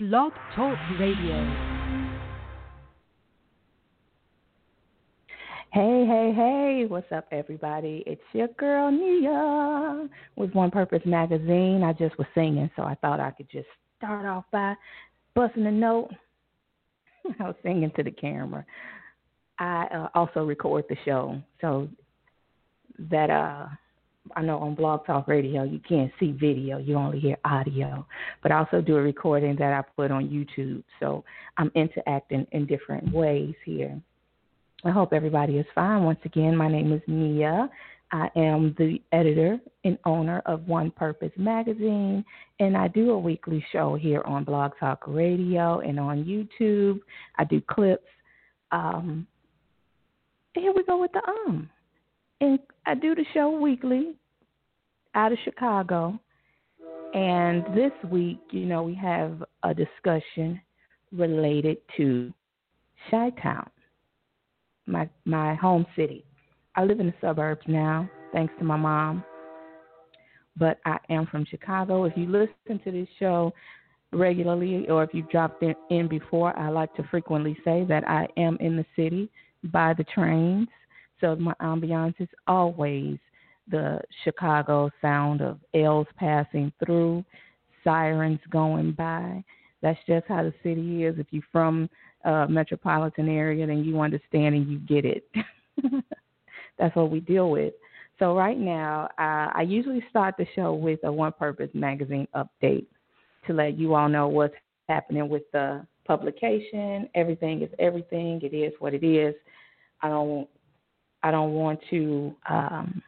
Blog 0.00 0.32
Talk 0.56 0.76
Radio. 0.98 1.36
Hey, 5.70 6.04
hey, 6.04 6.32
hey, 6.34 6.84
what's 6.88 7.06
up, 7.12 7.28
everybody? 7.30 8.02
It's 8.04 8.20
your 8.32 8.48
girl, 8.58 8.90
Nia, 8.90 10.08
with 10.34 10.52
One 10.52 10.72
Purpose 10.72 11.02
Magazine. 11.06 11.84
I 11.84 11.92
just 11.92 12.18
was 12.18 12.26
singing, 12.34 12.68
so 12.74 12.82
I 12.82 12.96
thought 12.96 13.20
I 13.20 13.30
could 13.30 13.48
just 13.48 13.68
start 13.96 14.26
off 14.26 14.46
by 14.50 14.74
busting 15.36 15.64
a 15.64 15.70
note. 15.70 16.10
I 17.38 17.44
was 17.44 17.54
singing 17.62 17.92
to 17.94 18.02
the 18.02 18.10
camera. 18.10 18.66
I 19.60 19.86
uh, 19.94 20.08
also 20.16 20.44
record 20.44 20.86
the 20.88 20.96
show, 21.04 21.40
so 21.60 21.88
that 22.98 23.30
uh 23.30 23.66
I 24.36 24.42
know 24.42 24.58
on 24.58 24.74
Blog 24.74 25.06
Talk 25.06 25.28
Radio 25.28 25.64
you 25.64 25.80
can't 25.86 26.10
see 26.18 26.32
video, 26.32 26.78
you 26.78 26.96
only 26.96 27.20
hear 27.20 27.36
audio. 27.44 28.06
But 28.42 28.52
I 28.52 28.58
also 28.58 28.80
do 28.80 28.96
a 28.96 29.02
recording 29.02 29.56
that 29.56 29.72
I 29.72 29.82
put 29.96 30.10
on 30.10 30.28
YouTube. 30.28 30.82
So 31.00 31.24
I'm 31.58 31.70
interacting 31.74 32.46
in 32.52 32.66
different 32.66 33.12
ways 33.12 33.54
here. 33.64 34.00
I 34.84 34.90
hope 34.90 35.12
everybody 35.12 35.58
is 35.58 35.66
fine. 35.74 36.04
Once 36.04 36.20
again, 36.24 36.56
my 36.56 36.68
name 36.68 36.92
is 36.92 37.02
Nia. 37.06 37.70
I 38.12 38.28
am 38.36 38.74
the 38.78 39.00
editor 39.12 39.58
and 39.84 39.98
owner 40.04 40.40
of 40.46 40.68
One 40.68 40.90
Purpose 40.90 41.32
Magazine, 41.36 42.24
and 42.60 42.76
I 42.76 42.88
do 42.88 43.10
a 43.10 43.18
weekly 43.18 43.64
show 43.72 43.96
here 43.96 44.22
on 44.22 44.44
Blog 44.44 44.72
Talk 44.78 45.02
Radio 45.06 45.80
and 45.80 45.98
on 45.98 46.24
YouTube. 46.24 47.00
I 47.38 47.44
do 47.44 47.60
clips. 47.60 48.06
Um, 48.70 49.26
here 50.54 50.72
we 50.72 50.84
go 50.84 51.00
with 51.00 51.12
the 51.12 51.22
um. 51.26 51.68
And 52.40 52.58
I 52.86 52.94
do 52.94 53.14
the 53.14 53.24
show 53.32 53.50
weekly 53.58 54.14
out 55.14 55.32
of 55.32 55.38
Chicago. 55.44 56.18
And 57.14 57.64
this 57.76 57.92
week, 58.10 58.40
you 58.50 58.66
know, 58.66 58.82
we 58.82 58.94
have 58.96 59.44
a 59.62 59.72
discussion 59.72 60.60
related 61.12 61.78
to 61.96 62.32
Chi 63.10 63.30
Town, 63.42 63.70
my 64.86 65.08
my 65.24 65.54
home 65.54 65.86
city. 65.94 66.24
I 66.76 66.84
live 66.84 66.98
in 66.98 67.06
the 67.06 67.14
suburbs 67.20 67.62
now, 67.68 68.10
thanks 68.32 68.52
to 68.58 68.64
my 68.64 68.76
mom. 68.76 69.24
But 70.56 70.78
I 70.84 70.98
am 71.10 71.26
from 71.26 71.44
Chicago. 71.44 72.04
If 72.04 72.16
you 72.16 72.26
listen 72.26 72.82
to 72.84 72.90
this 72.90 73.08
show 73.18 73.52
regularly 74.12 74.88
or 74.88 75.02
if 75.02 75.10
you've 75.12 75.30
dropped 75.30 75.62
in, 75.62 75.74
in 75.90 76.08
before, 76.08 76.56
I 76.58 76.68
like 76.68 76.94
to 76.94 77.04
frequently 77.10 77.56
say 77.64 77.84
that 77.88 78.08
I 78.08 78.26
am 78.36 78.56
in 78.60 78.76
the 78.76 78.86
city 78.96 79.30
by 79.64 79.94
the 79.94 80.04
trains. 80.04 80.68
So 81.20 81.36
my 81.36 81.54
ambiance 81.60 82.14
is 82.20 82.28
always 82.46 83.18
the 83.68 84.00
Chicago 84.24 84.90
sound 85.00 85.40
of 85.40 85.58
L's 85.74 86.06
passing 86.16 86.72
through, 86.84 87.24
sirens 87.82 88.40
going 88.50 88.92
by. 88.92 89.42
That's 89.82 89.98
just 90.06 90.26
how 90.28 90.42
the 90.42 90.54
city 90.62 91.04
is. 91.04 91.18
If 91.18 91.26
you're 91.30 91.42
from 91.52 91.88
a 92.24 92.46
metropolitan 92.48 93.28
area, 93.28 93.66
then 93.66 93.84
you 93.84 94.00
understand 94.00 94.54
and 94.54 94.68
you 94.68 94.78
get 94.78 95.04
it. 95.04 95.26
That's 96.78 96.94
what 96.96 97.10
we 97.10 97.20
deal 97.20 97.50
with. 97.50 97.74
So 98.18 98.36
right 98.36 98.58
now, 98.58 99.08
uh, 99.18 99.50
I 99.54 99.64
usually 99.66 100.02
start 100.08 100.36
the 100.38 100.46
show 100.54 100.72
with 100.72 101.00
a 101.04 101.12
One 101.12 101.32
Purpose 101.32 101.70
magazine 101.74 102.28
update 102.34 102.86
to 103.46 103.52
let 103.52 103.78
you 103.78 103.94
all 103.94 104.08
know 104.08 104.28
what's 104.28 104.54
happening 104.88 105.28
with 105.28 105.42
the 105.52 105.86
publication. 106.06 107.08
Everything 107.14 107.62
is 107.62 107.70
everything. 107.78 108.40
It 108.42 108.54
is 108.54 108.72
what 108.78 108.94
it 108.94 109.04
is. 109.04 109.34
I 110.00 110.08
don't 110.08 110.48
I 111.22 111.30
don't 111.30 111.52
want 111.52 111.80
to 111.90 112.36
um, 112.48 113.02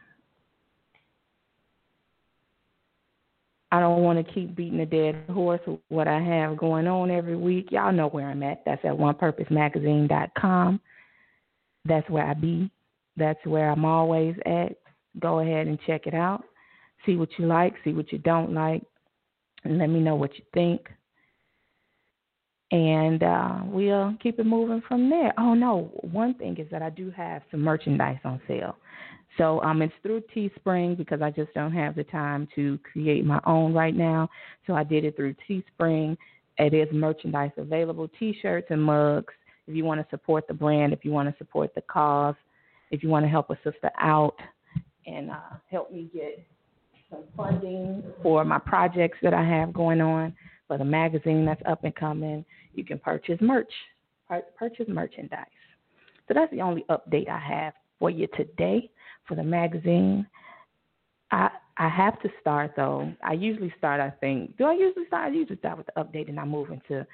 I 3.71 3.79
don't 3.81 4.01
want 4.01 4.25
to 4.25 4.33
keep 4.33 4.55
beating 4.55 4.79
a 4.79 4.85
dead 4.85 5.25
horse 5.29 5.59
with 5.67 5.79
what 5.89 6.07
I 6.07 6.21
have 6.21 6.57
going 6.57 6.87
on 6.87 7.11
every 7.11 7.35
week. 7.35 7.67
Y'all 7.71 7.91
know 7.91 8.07
where 8.07 8.29
I'm 8.29 8.43
at. 8.43 8.63
That's 8.65 8.83
at 8.85 8.91
onepurposemagazine.com. 8.91 10.79
That's 11.85 12.09
where 12.09 12.25
I 12.25 12.33
be. 12.33 12.71
That's 13.17 13.43
where 13.45 13.69
I'm 13.69 13.83
always 13.83 14.35
at. 14.45 14.77
Go 15.19 15.39
ahead 15.39 15.67
and 15.67 15.79
check 15.85 16.07
it 16.07 16.13
out. 16.13 16.43
See 17.05 17.15
what 17.15 17.29
you 17.37 17.45
like, 17.45 17.73
see 17.83 17.93
what 17.93 18.11
you 18.11 18.19
don't 18.19 18.53
like, 18.53 18.83
and 19.63 19.77
let 19.77 19.87
me 19.87 19.99
know 19.99 20.15
what 20.15 20.35
you 20.35 20.43
think. 20.53 20.81
And 22.71 23.23
uh, 23.23 23.59
we'll 23.65 24.15
keep 24.21 24.39
it 24.39 24.45
moving 24.45 24.81
from 24.87 25.09
there. 25.09 25.33
Oh, 25.37 25.53
no, 25.53 25.91
one 26.11 26.33
thing 26.33 26.57
is 26.57 26.67
that 26.71 26.81
I 26.81 26.89
do 26.89 27.11
have 27.11 27.41
some 27.49 27.61
merchandise 27.61 28.19
on 28.25 28.41
sale. 28.47 28.75
So 29.37 29.61
um, 29.61 29.81
it's 29.81 29.93
through 30.01 30.23
Teespring 30.35 30.97
because 30.97 31.21
I 31.21 31.29
just 31.29 31.53
don't 31.53 31.73
have 31.73 31.95
the 31.95 32.03
time 32.05 32.47
to 32.55 32.79
create 32.91 33.25
my 33.25 33.39
own 33.45 33.73
right 33.73 33.95
now. 33.95 34.29
So 34.65 34.73
I 34.73 34.83
did 34.83 35.05
it 35.05 35.15
through 35.15 35.35
Teespring. 35.47 36.17
It 36.57 36.73
is 36.73 36.87
merchandise 36.91 37.51
available, 37.57 38.09
T-shirts 38.19 38.67
and 38.71 38.81
mugs. 38.81 39.33
If 39.67 39.75
you 39.75 39.85
want 39.85 40.01
to 40.01 40.07
support 40.09 40.47
the 40.47 40.53
brand, 40.53 40.93
if 40.93 41.05
you 41.05 41.11
want 41.11 41.29
to 41.29 41.37
support 41.37 41.75
the 41.75 41.81
cause, 41.81 42.35
if 42.89 43.03
you 43.03 43.09
want 43.09 43.25
to 43.25 43.29
help 43.29 43.49
a 43.49 43.55
sister 43.63 43.91
out 43.99 44.35
and 45.05 45.29
uh, 45.29 45.57
help 45.69 45.91
me 45.91 46.09
get 46.13 46.43
some 47.11 47.23
funding 47.35 48.01
for 48.23 48.43
my 48.43 48.57
projects 48.57 49.17
that 49.21 49.33
I 49.33 49.43
have 49.43 49.73
going 49.73 50.01
on 50.01 50.33
for 50.67 50.77
the 50.77 50.85
magazine 50.85 51.45
that's 51.45 51.61
up 51.67 51.83
and 51.83 51.95
coming, 51.95 52.43
you 52.73 52.83
can 52.83 52.97
purchase 52.97 53.37
merch, 53.39 53.71
purchase 54.57 54.87
merchandise. 54.87 55.45
So 56.27 56.33
that's 56.33 56.51
the 56.51 56.61
only 56.61 56.85
update 56.89 57.29
I 57.29 57.39
have 57.39 57.73
for 57.99 58.09
you 58.09 58.27
today 58.35 58.89
for 59.27 59.35
the 59.35 59.43
magazine. 59.43 60.27
I 61.31 61.49
I 61.77 61.89
have 61.89 62.19
to 62.21 62.29
start 62.41 62.71
though. 62.75 63.11
I 63.23 63.33
usually 63.33 63.73
start. 63.77 63.99
I 63.99 64.09
think. 64.09 64.57
Do 64.57 64.65
I 64.65 64.73
usually 64.73 65.05
start? 65.07 65.31
I 65.31 65.35
usually 65.35 65.57
start 65.57 65.77
with 65.77 65.87
the 65.87 66.01
update, 66.01 66.29
and 66.29 66.39
I 66.39 66.45
move 66.45 66.69
into 66.71 67.05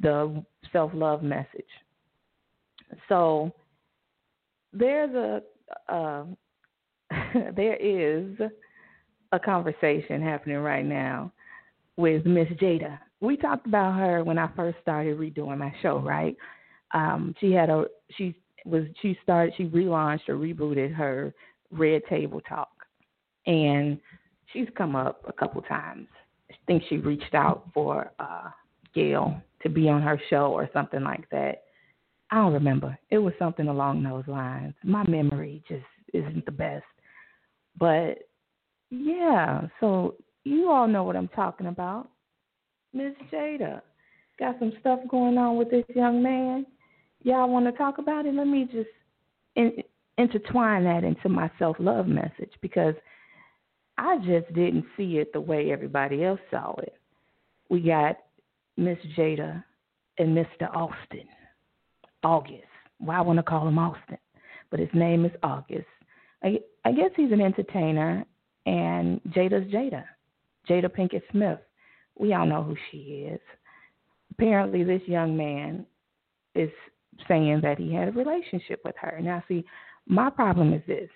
the 0.00 0.44
self 0.72 0.92
love 0.94 1.22
message. 1.22 1.64
So 3.08 3.52
there's 4.72 5.14
a 5.14 5.42
uh, 5.92 6.24
there 7.56 7.76
is 7.76 8.36
a 9.32 9.38
conversation 9.38 10.22
happening 10.22 10.58
right 10.58 10.84
now 10.84 11.32
with 11.96 12.26
Miss 12.26 12.48
Jada. 12.60 12.98
We 13.20 13.36
talked 13.36 13.66
about 13.66 13.98
her 13.98 14.24
when 14.24 14.38
I 14.38 14.48
first 14.54 14.78
started 14.82 15.18
redoing 15.18 15.58
my 15.58 15.74
show, 15.82 15.98
right? 15.98 16.36
Um, 16.92 17.34
she 17.40 17.52
had 17.52 17.70
a 17.70 17.84
she 18.16 18.34
was 18.64 18.84
she 19.00 19.18
started 19.22 19.54
she 19.56 19.64
relaunched 19.64 20.28
or 20.28 20.36
rebooted 20.36 20.94
her 20.94 21.34
Red 21.70 22.02
Table 22.08 22.40
Talk, 22.42 22.70
and 23.46 23.98
she's 24.52 24.68
come 24.76 24.94
up 24.94 25.24
a 25.26 25.32
couple 25.32 25.62
times. 25.62 26.08
I 26.50 26.54
think 26.66 26.82
she 26.88 26.98
reached 26.98 27.34
out 27.34 27.68
for 27.72 28.12
uh, 28.18 28.50
Gail 28.94 29.40
to 29.62 29.68
be 29.68 29.88
on 29.88 30.02
her 30.02 30.20
show 30.28 30.52
or 30.52 30.68
something 30.72 31.02
like 31.02 31.28
that. 31.30 31.64
I 32.30 32.36
don't 32.36 32.52
remember. 32.52 32.98
It 33.10 33.18
was 33.18 33.34
something 33.38 33.68
along 33.68 34.02
those 34.02 34.26
lines. 34.26 34.74
My 34.84 35.06
memory 35.06 35.62
just 35.68 35.84
isn't 36.12 36.44
the 36.46 36.52
best. 36.52 36.84
But 37.78 38.28
yeah, 38.90 39.62
so 39.80 40.16
you 40.44 40.70
all 40.70 40.88
know 40.88 41.04
what 41.04 41.16
I'm 41.16 41.28
talking 41.28 41.66
about. 41.66 42.08
Miss 42.92 43.14
Jada 43.32 43.80
got 44.38 44.58
some 44.58 44.72
stuff 44.80 45.00
going 45.08 45.38
on 45.38 45.56
with 45.56 45.70
this 45.70 45.84
young 45.94 46.22
man. 46.22 46.66
Y'all 47.22 47.48
want 47.48 47.66
to 47.66 47.72
talk 47.72 47.98
about 47.98 48.26
it? 48.26 48.34
Let 48.34 48.46
me 48.46 48.68
just 48.70 48.88
intertwine 50.18 50.84
that 50.84 51.04
into 51.04 51.28
my 51.28 51.50
self 51.58 51.76
love 51.78 52.06
message 52.06 52.52
because 52.60 52.94
I 53.98 54.18
just 54.18 54.52
didn't 54.54 54.84
see 54.96 55.18
it 55.18 55.32
the 55.32 55.40
way 55.40 55.70
everybody 55.70 56.24
else 56.24 56.40
saw 56.50 56.74
it. 56.78 56.94
We 57.68 57.80
got 57.80 58.16
Miss 58.76 58.98
Jada 59.16 59.62
and 60.18 60.36
Mr. 60.36 60.74
Austin. 60.74 61.28
August. 62.24 62.64
Why 62.98 63.14
well, 63.14 63.18
I 63.18 63.26
want 63.26 63.38
to 63.38 63.42
call 63.42 63.66
him 63.66 63.78
Austin, 63.78 64.18
but 64.70 64.80
his 64.80 64.88
name 64.92 65.24
is 65.24 65.32
August. 65.42 65.86
I, 66.42 66.60
I 66.84 66.92
guess 66.92 67.10
he's 67.16 67.32
an 67.32 67.40
entertainer, 67.40 68.24
and 68.66 69.20
Jada's 69.30 69.70
Jada, 69.72 70.04
Jada 70.68 70.86
Pinkett 70.86 71.22
Smith. 71.30 71.58
We 72.16 72.32
all 72.32 72.46
know 72.46 72.62
who 72.62 72.76
she 72.90 73.26
is. 73.32 73.40
Apparently, 74.32 74.84
this 74.84 75.02
young 75.06 75.36
man 75.36 75.84
is 76.54 76.70
saying 77.28 77.60
that 77.62 77.78
he 77.78 77.94
had 77.94 78.08
a 78.08 78.12
relationship 78.12 78.80
with 78.84 78.94
her. 79.00 79.18
Now, 79.20 79.42
see, 79.48 79.64
my 80.06 80.30
problem 80.30 80.72
is 80.72 80.82
this 80.86 81.10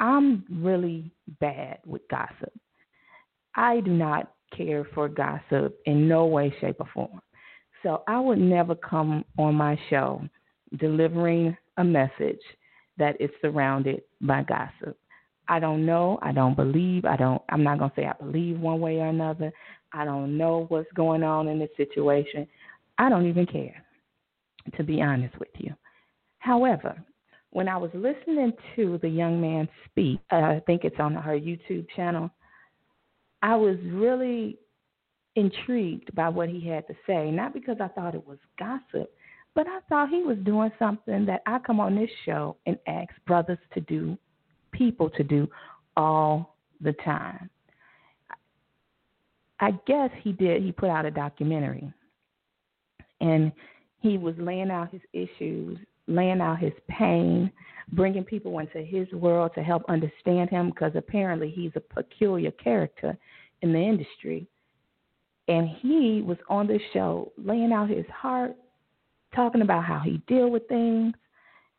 I'm 0.00 0.44
really 0.50 1.12
bad 1.40 1.78
with 1.86 2.02
gossip. 2.10 2.52
I 3.54 3.80
do 3.80 3.90
not 3.90 4.32
care 4.56 4.86
for 4.94 5.08
gossip 5.08 5.78
in 5.86 6.08
no 6.08 6.26
way, 6.26 6.54
shape, 6.60 6.76
or 6.80 6.88
form. 6.92 7.20
So 7.82 8.02
I 8.08 8.20
would 8.20 8.38
never 8.38 8.74
come 8.74 9.24
on 9.38 9.54
my 9.54 9.78
show 9.88 10.22
delivering 10.78 11.56
a 11.76 11.84
message 11.84 12.40
that 12.98 13.20
is 13.20 13.30
surrounded 13.40 14.02
by 14.20 14.42
gossip. 14.42 14.98
I 15.48 15.58
don't 15.58 15.84
know, 15.84 16.18
I 16.22 16.32
don't 16.32 16.54
believe, 16.54 17.04
I 17.04 17.16
don't 17.16 17.42
I'm 17.48 17.64
not 17.64 17.78
to 17.78 17.92
say 17.96 18.06
I 18.06 18.12
believe 18.22 18.60
one 18.60 18.80
way 18.80 18.98
or 19.00 19.08
another. 19.08 19.52
I 19.92 20.04
don't 20.04 20.38
know 20.38 20.66
what's 20.68 20.90
going 20.94 21.24
on 21.24 21.48
in 21.48 21.58
this 21.58 21.70
situation. 21.76 22.46
I 22.98 23.08
don't 23.08 23.26
even 23.26 23.46
care 23.46 23.84
to 24.76 24.84
be 24.84 25.02
honest 25.02 25.38
with 25.38 25.48
you. 25.58 25.74
However, 26.38 27.02
when 27.50 27.68
I 27.68 27.76
was 27.76 27.90
listening 27.94 28.52
to 28.76 28.98
the 29.02 29.08
young 29.08 29.40
man 29.40 29.68
speak, 29.86 30.20
uh, 30.32 30.36
I 30.36 30.62
think 30.66 30.84
it's 30.84 31.00
on 31.00 31.14
her 31.14 31.38
YouTube 31.38 31.86
channel, 31.94 32.30
I 33.42 33.56
was 33.56 33.76
really 33.84 34.58
intrigued 35.36 36.14
by 36.14 36.28
what 36.28 36.48
he 36.48 36.66
had 36.66 36.86
to 36.88 36.94
say, 37.06 37.30
not 37.30 37.52
because 37.52 37.76
I 37.80 37.88
thought 37.88 38.14
it 38.14 38.26
was 38.26 38.38
gossip, 38.58 39.12
but 39.54 39.66
I 39.66 39.80
thought 39.88 40.10
he 40.10 40.22
was 40.22 40.38
doing 40.44 40.70
something 40.78 41.26
that 41.26 41.42
I 41.46 41.58
come 41.58 41.80
on 41.80 41.96
this 41.96 42.10
show 42.24 42.56
and 42.66 42.78
ask 42.86 43.10
brothers 43.26 43.58
to 43.74 43.80
do, 43.80 44.16
people 44.72 45.10
to 45.10 45.24
do 45.24 45.48
all 45.96 46.56
the 46.80 46.92
time. 47.04 47.50
I 49.58 49.72
guess 49.86 50.10
he 50.22 50.32
did, 50.32 50.62
he 50.62 50.72
put 50.72 50.88
out 50.88 51.04
a 51.04 51.10
documentary 51.10 51.92
and 53.20 53.52
he 54.00 54.18
was 54.18 54.34
laying 54.38 54.70
out 54.70 54.90
his 54.90 55.02
issues, 55.12 55.78
laying 56.06 56.40
out 56.40 56.58
his 56.58 56.72
pain, 56.88 57.50
bringing 57.92 58.24
people 58.24 58.58
into 58.58 58.82
his 58.82 59.10
world 59.12 59.52
to 59.54 59.62
help 59.62 59.82
understand 59.88 60.50
him 60.50 60.70
because 60.70 60.92
apparently 60.94 61.50
he's 61.50 61.72
a 61.76 61.80
peculiar 61.80 62.50
character 62.52 63.16
in 63.62 63.72
the 63.72 63.78
industry. 63.78 64.46
And 65.48 65.68
he 65.68 66.22
was 66.24 66.38
on 66.48 66.66
this 66.66 66.82
show 66.92 67.32
laying 67.36 67.72
out 67.72 67.90
his 67.90 68.06
heart, 68.06 68.56
talking 69.34 69.62
about 69.62 69.84
how 69.84 70.00
he 70.00 70.22
deal 70.26 70.50
with 70.50 70.66
things 70.68 71.14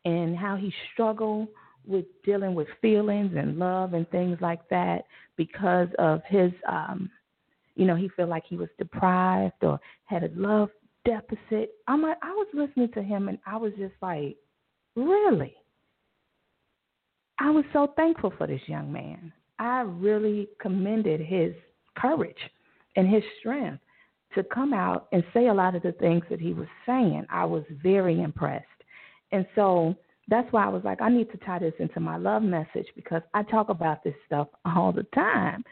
and 0.04 0.36
how 0.36 0.56
he 0.56 0.72
struggled 0.92 1.48
with 1.86 2.04
dealing 2.24 2.54
with 2.54 2.68
feelings 2.80 3.32
and 3.36 3.58
love 3.58 3.94
and 3.94 4.08
things 4.10 4.38
like 4.40 4.68
that 4.68 5.04
because 5.36 5.88
of 5.98 6.22
his 6.28 6.52
um 6.68 7.10
you 7.74 7.84
know 7.84 7.96
he 7.96 8.08
felt 8.10 8.28
like 8.28 8.44
he 8.48 8.56
was 8.56 8.68
deprived 8.78 9.62
or 9.62 9.80
had 10.04 10.22
a 10.22 10.30
love 10.36 10.70
deficit 11.04 11.72
i'm 11.88 12.02
like 12.02 12.16
i 12.22 12.30
was 12.30 12.46
listening 12.54 12.90
to 12.92 13.02
him 13.02 13.28
and 13.28 13.38
i 13.46 13.56
was 13.56 13.72
just 13.78 13.94
like 14.00 14.36
really 14.96 15.54
i 17.38 17.50
was 17.50 17.64
so 17.72 17.92
thankful 17.96 18.32
for 18.38 18.46
this 18.46 18.60
young 18.66 18.92
man 18.92 19.32
i 19.58 19.80
really 19.80 20.48
commended 20.60 21.20
his 21.20 21.52
courage 21.96 22.36
and 22.96 23.08
his 23.08 23.22
strength 23.40 23.82
to 24.34 24.42
come 24.44 24.72
out 24.72 25.08
and 25.12 25.22
say 25.34 25.48
a 25.48 25.54
lot 25.54 25.74
of 25.74 25.82
the 25.82 25.92
things 25.92 26.22
that 26.30 26.40
he 26.40 26.52
was 26.52 26.68
saying. 26.86 27.26
I 27.30 27.44
was 27.44 27.64
very 27.82 28.20
impressed. 28.20 28.66
And 29.30 29.46
so 29.54 29.94
that's 30.28 30.50
why 30.52 30.64
I 30.64 30.68
was 30.68 30.82
like, 30.84 31.00
I 31.02 31.08
need 31.08 31.30
to 31.32 31.38
tie 31.38 31.58
this 31.58 31.74
into 31.78 32.00
my 32.00 32.16
love 32.16 32.42
message 32.42 32.86
because 32.94 33.22
I 33.34 33.42
talk 33.42 33.68
about 33.68 34.04
this 34.04 34.14
stuff 34.26 34.48
all 34.64 34.92
the 34.92 35.06
time. 35.14 35.64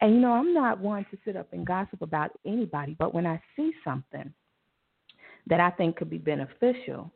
And 0.00 0.14
you 0.14 0.20
know, 0.20 0.32
I'm 0.32 0.52
not 0.52 0.78
one 0.78 1.06
to 1.10 1.18
sit 1.24 1.36
up 1.36 1.52
and 1.52 1.66
gossip 1.66 2.02
about 2.02 2.30
anybody, 2.44 2.94
but 2.98 3.14
when 3.14 3.26
I 3.26 3.40
see 3.56 3.72
something 3.82 4.32
that 5.46 5.60
I 5.60 5.70
think 5.70 5.96
could 5.96 6.10
be 6.10 6.18
beneficial 6.18 7.10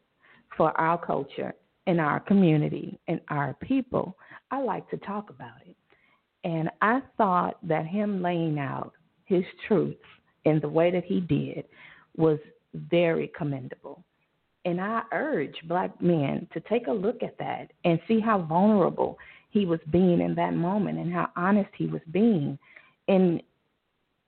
for 0.56 0.78
our 0.80 0.98
culture 0.98 1.54
and 1.86 2.00
our 2.00 2.20
community 2.20 2.98
and 3.08 3.20
our 3.28 3.54
people, 3.54 4.16
I 4.50 4.60
like 4.60 4.88
to 4.90 4.96
talk 4.98 5.30
about 5.30 5.60
it. 5.66 5.76
And 6.44 6.70
I 6.80 7.02
thought 7.16 7.58
that 7.66 7.86
him 7.86 8.22
laying 8.22 8.58
out 8.58 8.92
his 9.24 9.44
truths 9.66 9.98
in 10.44 10.60
the 10.60 10.68
way 10.68 10.90
that 10.90 11.04
he 11.04 11.20
did 11.20 11.64
was 12.16 12.38
very 12.74 13.30
commendable. 13.36 14.02
And 14.64 14.80
I 14.80 15.02
urge 15.12 15.56
black 15.64 16.00
men 16.00 16.46
to 16.52 16.60
take 16.60 16.86
a 16.86 16.92
look 16.92 17.22
at 17.22 17.38
that 17.38 17.70
and 17.84 17.98
see 18.06 18.20
how 18.20 18.42
vulnerable 18.42 19.18
he 19.50 19.66
was 19.66 19.80
being 19.90 20.20
in 20.20 20.34
that 20.36 20.54
moment 20.54 20.98
and 20.98 21.12
how 21.12 21.28
honest 21.36 21.70
he 21.76 21.86
was 21.86 22.02
being. 22.10 22.58
And 23.08 23.42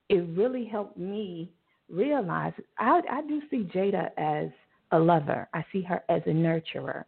it 0.09 0.27
really 0.37 0.65
helped 0.65 0.97
me 0.97 1.51
realize 1.93 2.53
I, 2.79 3.01
I 3.11 3.23
do 3.23 3.41
see 3.51 3.69
Jada 3.75 4.11
as 4.17 4.49
a 4.91 4.99
lover, 4.99 5.49
I 5.55 5.65
see 5.73 5.83
her 5.83 6.03
as 6.09 6.23
a 6.27 6.31
nurturer. 6.31 7.05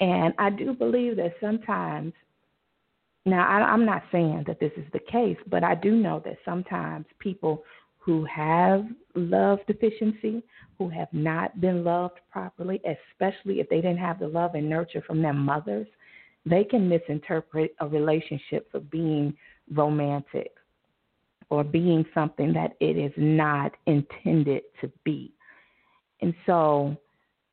And 0.00 0.34
I 0.38 0.50
do 0.50 0.72
believe 0.72 1.16
that 1.16 1.34
sometimes, 1.40 2.12
now 3.24 3.46
I, 3.46 3.62
I'm 3.62 3.84
not 3.84 4.02
saying 4.10 4.44
that 4.46 4.58
this 4.58 4.72
is 4.76 4.84
the 4.92 4.98
case, 4.98 5.36
but 5.48 5.62
I 5.62 5.74
do 5.74 5.92
know 5.92 6.20
that 6.24 6.38
sometimes 6.44 7.06
people 7.18 7.62
who 7.98 8.24
have 8.24 8.84
love 9.14 9.60
deficiency, 9.68 10.42
who 10.76 10.88
have 10.88 11.08
not 11.12 11.60
been 11.60 11.84
loved 11.84 12.18
properly, 12.32 12.80
especially 12.84 13.60
if 13.60 13.68
they 13.68 13.76
didn't 13.76 13.98
have 13.98 14.18
the 14.18 14.26
love 14.26 14.54
and 14.56 14.68
nurture 14.68 15.02
from 15.06 15.22
their 15.22 15.32
mothers, 15.32 15.86
they 16.44 16.64
can 16.64 16.88
misinterpret 16.88 17.76
a 17.78 17.86
relationship 17.86 18.68
for 18.72 18.80
being 18.80 19.32
romantic 19.72 20.50
or 21.52 21.62
being 21.62 22.02
something 22.14 22.50
that 22.54 22.72
it 22.80 22.96
is 22.96 23.12
not 23.18 23.72
intended 23.84 24.62
to 24.80 24.90
be. 25.04 25.30
And 26.22 26.32
so, 26.46 26.96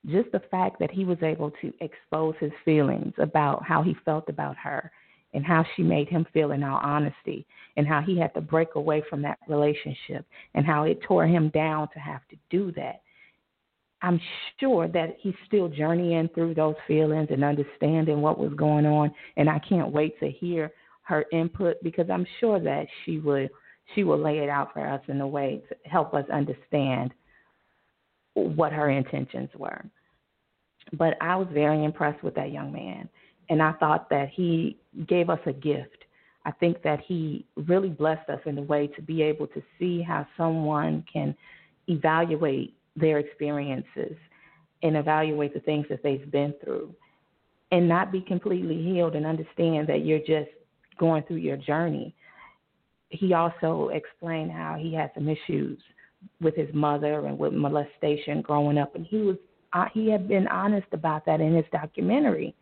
just 0.05 0.31
the 0.31 0.41
fact 0.49 0.79
that 0.79 0.89
he 0.89 1.03
was 1.03 1.17
able 1.21 1.51
to 1.61 1.73
expose 1.81 2.33
his 2.39 2.53
feelings 2.63 3.11
about 3.17 3.61
how 3.67 3.83
he 3.83 3.93
felt 4.05 4.29
about 4.29 4.55
her 4.55 4.89
and 5.33 5.45
how 5.45 5.65
she 5.75 5.83
made 5.83 6.07
him 6.07 6.25
feel 6.31 6.51
in 6.51 6.63
all 6.63 6.79
honesty 6.81 7.45
and 7.75 7.85
how 7.85 7.99
he 8.01 8.17
had 8.17 8.33
to 8.35 8.39
break 8.39 8.75
away 8.75 9.03
from 9.09 9.21
that 9.21 9.37
relationship 9.49 10.25
and 10.55 10.65
how 10.65 10.85
it 10.85 11.01
tore 11.01 11.27
him 11.27 11.49
down 11.49 11.89
to 11.93 11.99
have 11.99 12.21
to 12.29 12.37
do 12.49 12.71
that. 12.77 13.01
I'm 14.01 14.21
sure 14.61 14.87
that 14.87 15.17
he's 15.19 15.35
still 15.45 15.67
journeying 15.67 16.29
through 16.33 16.53
those 16.53 16.75
feelings 16.87 17.27
and 17.31 17.43
understanding 17.43 18.21
what 18.21 18.39
was 18.39 18.53
going 18.53 18.85
on 18.85 19.13
and 19.35 19.49
I 19.49 19.59
can't 19.59 19.91
wait 19.91 20.17
to 20.21 20.31
hear 20.31 20.71
her 21.01 21.25
input 21.33 21.83
because 21.83 22.09
I'm 22.09 22.25
sure 22.39 22.61
that 22.61 22.87
she 23.03 23.19
would 23.19 23.49
she 23.93 24.03
will 24.03 24.17
lay 24.17 24.39
it 24.39 24.49
out 24.49 24.73
for 24.73 24.85
us 24.87 25.01
in 25.07 25.21
a 25.21 25.27
way 25.27 25.61
to 25.69 25.89
help 25.89 26.13
us 26.13 26.25
understand 26.31 27.13
what 28.33 28.71
her 28.71 28.89
intentions 28.89 29.49
were. 29.55 29.83
But 30.93 31.17
I 31.21 31.35
was 31.35 31.47
very 31.51 31.83
impressed 31.83 32.23
with 32.23 32.35
that 32.35 32.51
young 32.51 32.71
man 32.71 33.09
and 33.49 33.61
I 33.61 33.73
thought 33.73 34.09
that 34.09 34.29
he 34.29 34.77
gave 35.07 35.29
us 35.29 35.39
a 35.45 35.53
gift. 35.53 36.05
I 36.45 36.51
think 36.51 36.81
that 36.83 36.99
he 37.01 37.45
really 37.55 37.89
blessed 37.89 38.29
us 38.29 38.39
in 38.45 38.57
a 38.57 38.61
way 38.61 38.87
to 38.87 39.01
be 39.01 39.21
able 39.21 39.47
to 39.47 39.61
see 39.77 40.01
how 40.01 40.25
someone 40.37 41.03
can 41.11 41.35
evaluate 41.87 42.75
their 42.95 43.19
experiences 43.19 44.15
and 44.83 44.95
evaluate 44.95 45.53
the 45.53 45.59
things 45.59 45.85
that 45.89 46.01
they've 46.03 46.31
been 46.31 46.53
through 46.63 46.93
and 47.71 47.87
not 47.87 48.11
be 48.11 48.21
completely 48.21 48.81
healed 48.81 49.15
and 49.15 49.25
understand 49.25 49.87
that 49.87 50.05
you're 50.05 50.19
just 50.19 50.49
going 50.97 51.23
through 51.23 51.37
your 51.37 51.57
journey. 51.57 52.15
He 53.09 53.33
also 53.33 53.89
explained 53.93 54.51
how 54.51 54.77
he 54.79 54.93
had 54.93 55.11
some 55.15 55.27
issues 55.27 55.79
with 56.41 56.55
his 56.55 56.69
mother 56.73 57.25
and 57.25 57.37
with 57.37 57.53
molestation 57.53 58.41
growing 58.41 58.77
up 58.77 58.95
and 58.95 59.05
he 59.05 59.17
was 59.17 59.37
uh, 59.71 59.85
he 59.93 60.09
had 60.09 60.27
been 60.27 60.47
honest 60.47 60.87
about 60.91 61.25
that 61.25 61.39
in 61.39 61.55
his 61.55 61.65
documentary 61.71 62.53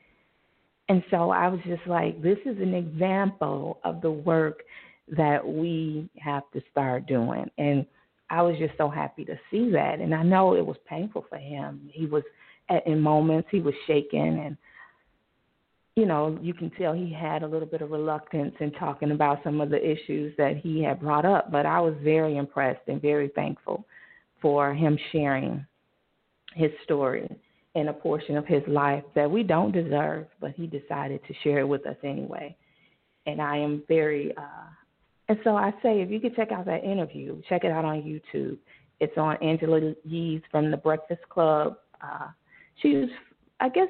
and 0.90 1.04
so 1.12 1.32
I 1.32 1.48
was 1.48 1.60
just 1.66 1.86
like, 1.86 2.22
this 2.22 2.38
is 2.46 2.58
an 2.62 2.74
example 2.74 3.80
of 3.84 4.02
the 4.02 4.12
work 4.12 4.64
that 5.10 5.46
we 5.46 6.10
have 6.20 6.44
to 6.54 6.62
start 6.72 7.08
doing. 7.08 7.50
And 7.58 7.86
I 8.30 8.42
was 8.42 8.58
just 8.58 8.74
so 8.78 8.90
happy 8.90 9.26
to 9.26 9.38
see 9.52 9.70
that. 9.72 10.00
And 10.00 10.14
I 10.14 10.24
know 10.24 10.56
it 10.56 10.66
was 10.66 10.78
painful 10.88 11.26
for 11.30 11.38
him. 11.38 11.90
He 11.92 12.06
was, 12.06 12.24
at, 12.70 12.86
in 12.88 13.02
moments, 13.02 13.50
he 13.52 13.60
was 13.60 13.74
shaking 13.86 14.40
and, 14.46 14.58
you 15.98 16.06
know, 16.06 16.38
you 16.44 16.54
can 16.54 16.70
tell 16.78 16.94
he 16.94 17.12
had 17.12 17.42
a 17.42 17.48
little 17.48 17.68
bit 17.68 17.82
of 17.82 17.90
reluctance 17.90 18.54
in 18.60 18.72
talking 18.74 19.10
about 19.10 19.40
some 19.44 19.60
of 19.60 19.72
the 19.72 19.84
issues 19.84 20.32
that 20.38 20.56
he 20.56 20.84
had 20.84 21.00
brought 21.00 21.26
up. 21.26 21.52
But 21.52 21.66
I 21.66 21.80
was 21.80 21.96
very 22.04 22.38
impressed 22.38 22.88
and 22.88 23.02
very 23.02 23.30
thankful 23.30 23.84
for 24.40 24.76
him 24.76 24.96
sharing 25.12 25.66
his 26.54 26.70
story 26.84 27.28
and 27.74 27.90
a 27.90 27.94
portion 27.94 28.38
of 28.38 28.46
his 28.46 28.62
life 28.68 29.04
that 29.16 29.30
we 29.30 29.42
don't 29.42 29.72
deserve, 29.72 30.28
but 30.40 30.52
he 30.52 30.68
decided 30.68 31.20
to 31.28 31.34
share 31.44 31.62
it 31.62 31.68
with 31.68 31.88
us 31.88 31.98
anyway. 32.04 32.56
And 33.26 33.42
I 33.42 33.58
am 33.58 33.82
very, 33.88 34.38
uh, 34.38 34.70
and 35.30 35.40
so 35.44 35.56
I 35.56 35.72
say, 35.82 36.02
if 36.02 36.12
you 36.12 36.20
could 36.20 36.36
check 36.36 36.52
out 36.52 36.68
that 36.68 36.84
interview, 36.84 37.42
check 37.50 37.64
it 37.64 37.72
out 37.72 37.86
on 37.86 38.04
YouTube. 38.04 38.60
It's 39.00 39.18
on 39.18 39.36
Angela 39.42 39.94
Yee's 40.04 40.44
from 40.52 40.70
the 40.70 40.78
Breakfast 40.78 41.28
Club. 41.28 41.78
Uh, 42.02 42.28
she 42.84 42.98
was, 42.98 43.10
I 43.60 43.70
guess, 43.70 43.90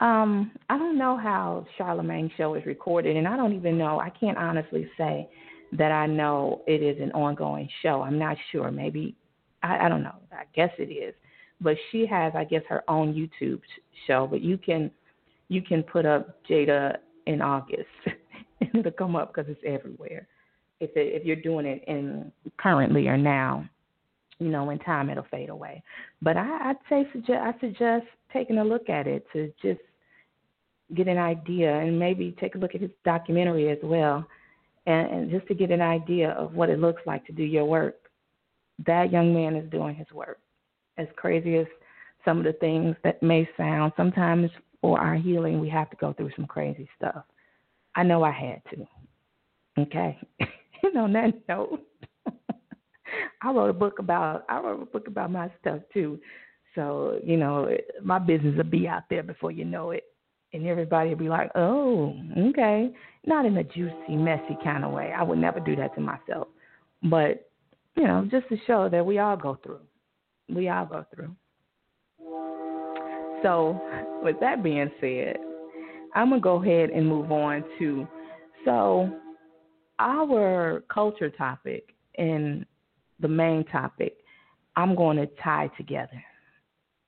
um, 0.00 0.50
I 0.68 0.78
don't 0.78 0.98
know 0.98 1.16
how 1.16 1.66
Charlemagne's 1.78 2.32
show 2.36 2.54
is 2.54 2.64
recorded, 2.66 3.16
and 3.16 3.28
I 3.28 3.36
don't 3.36 3.54
even 3.54 3.78
know. 3.78 4.00
I 4.00 4.10
can't 4.10 4.38
honestly 4.38 4.88
say 4.96 5.28
that 5.72 5.92
I 5.92 6.06
know 6.06 6.62
it 6.66 6.82
is 6.82 7.00
an 7.00 7.12
ongoing 7.12 7.68
show. 7.82 8.02
I'm 8.02 8.18
not 8.18 8.36
sure. 8.50 8.70
Maybe 8.70 9.14
I, 9.62 9.86
I 9.86 9.88
don't 9.88 10.02
know. 10.02 10.16
I 10.32 10.44
guess 10.54 10.70
it 10.78 10.90
is 10.90 11.14
but 11.60 11.76
she 11.90 12.06
has, 12.06 12.32
I 12.34 12.44
guess, 12.44 12.62
her 12.68 12.82
own 12.88 13.14
YouTube 13.14 13.60
show. 14.06 14.26
But 14.26 14.40
you 14.40 14.58
can 14.58 14.90
you 15.48 15.62
can 15.62 15.82
put 15.82 16.06
up 16.06 16.44
Jada 16.48 16.96
in 17.26 17.42
August, 17.42 17.88
and 18.60 18.70
it'll 18.74 18.92
come 18.92 19.16
up 19.16 19.34
because 19.34 19.50
it's 19.50 19.60
everywhere. 19.66 20.26
If 20.80 20.90
it, 20.96 21.20
if 21.20 21.24
you're 21.24 21.36
doing 21.36 21.66
it 21.66 21.84
in 21.86 22.32
currently 22.56 23.06
or 23.08 23.18
now, 23.18 23.68
you 24.38 24.48
know, 24.48 24.70
in 24.70 24.78
time 24.78 25.10
it'll 25.10 25.26
fade 25.30 25.50
away. 25.50 25.82
But 26.22 26.36
I, 26.36 26.70
I'd 26.70 26.76
say 26.88 27.06
suggest 27.12 27.40
I 27.42 27.60
suggest 27.60 28.06
taking 28.32 28.58
a 28.58 28.64
look 28.64 28.88
at 28.88 29.06
it 29.06 29.26
to 29.32 29.52
just 29.60 29.80
get 30.94 31.08
an 31.08 31.18
idea, 31.18 31.72
and 31.78 31.98
maybe 31.98 32.36
take 32.40 32.54
a 32.54 32.58
look 32.58 32.74
at 32.74 32.80
his 32.80 32.90
documentary 33.04 33.70
as 33.70 33.78
well, 33.82 34.26
and, 34.86 35.10
and 35.10 35.30
just 35.30 35.46
to 35.48 35.54
get 35.54 35.70
an 35.70 35.80
idea 35.80 36.30
of 36.30 36.54
what 36.54 36.70
it 36.70 36.78
looks 36.78 37.02
like 37.06 37.24
to 37.26 37.32
do 37.32 37.42
your 37.42 37.64
work. 37.64 37.96
That 38.86 39.12
young 39.12 39.34
man 39.34 39.56
is 39.56 39.70
doing 39.70 39.94
his 39.94 40.10
work 40.12 40.38
as 41.00 41.08
crazy 41.16 41.56
as 41.56 41.66
some 42.24 42.38
of 42.38 42.44
the 42.44 42.52
things 42.54 42.94
that 43.02 43.22
may 43.22 43.48
sound, 43.56 43.92
sometimes 43.96 44.50
for 44.80 44.98
our 44.98 45.14
healing, 45.14 45.60
we 45.60 45.68
have 45.68 45.90
to 45.90 45.96
go 45.96 46.12
through 46.12 46.30
some 46.36 46.46
crazy 46.46 46.88
stuff. 46.96 47.24
I 47.94 48.02
know 48.02 48.22
I 48.22 48.30
had 48.30 48.62
to. 48.74 49.82
Okay. 49.82 50.18
And 50.82 50.96
on 50.96 51.12
that 51.12 51.34
note, 51.46 51.86
I 53.42 53.52
wrote 53.52 53.68
a 53.68 53.74
book 53.74 53.98
about 53.98 54.46
I 54.48 54.58
wrote 54.60 54.80
a 54.80 54.86
book 54.86 55.08
about 55.08 55.30
my 55.30 55.52
stuff 55.60 55.80
too. 55.92 56.18
So 56.74 57.20
you 57.22 57.36
know, 57.36 57.68
my 58.02 58.18
business 58.18 58.56
will 58.56 58.64
be 58.64 58.88
out 58.88 59.02
there 59.10 59.22
before 59.22 59.50
you 59.50 59.66
know 59.66 59.90
it, 59.90 60.04
and 60.52 60.66
everybody 60.66 61.10
would 61.10 61.18
be 61.18 61.28
like, 61.28 61.50
"Oh, 61.54 62.14
okay." 62.36 62.90
Not 63.26 63.46
in 63.46 63.56
a 63.56 63.64
juicy, 63.64 64.16
messy 64.16 64.56
kind 64.64 64.84
of 64.84 64.92
way. 64.92 65.12
I 65.12 65.22
would 65.22 65.38
never 65.38 65.60
do 65.60 65.76
that 65.76 65.94
to 65.94 66.00
myself, 66.00 66.48
but 67.04 67.50
you 67.96 68.04
know, 68.04 68.26
just 68.30 68.48
to 68.48 68.56
show 68.66 68.88
that 68.88 69.04
we 69.04 69.18
all 69.18 69.36
go 69.36 69.58
through. 69.62 69.80
We 70.48 70.68
all 70.68 70.86
go 70.86 71.04
through. 71.14 71.34
So, 73.42 73.80
with 74.22 74.38
that 74.40 74.62
being 74.62 74.90
said, 75.00 75.36
I'm 76.14 76.30
gonna 76.30 76.40
go 76.40 76.62
ahead 76.62 76.90
and 76.90 77.06
move 77.06 77.30
on 77.32 77.64
to 77.78 78.06
so 78.64 79.10
our 79.98 80.82
culture 80.92 81.30
topic 81.30 81.94
and 82.18 82.64
the 83.20 83.28
main 83.28 83.64
topic. 83.64 84.16
I'm 84.76 84.94
going 84.94 85.16
to 85.18 85.26
tie 85.42 85.70
together. 85.76 86.22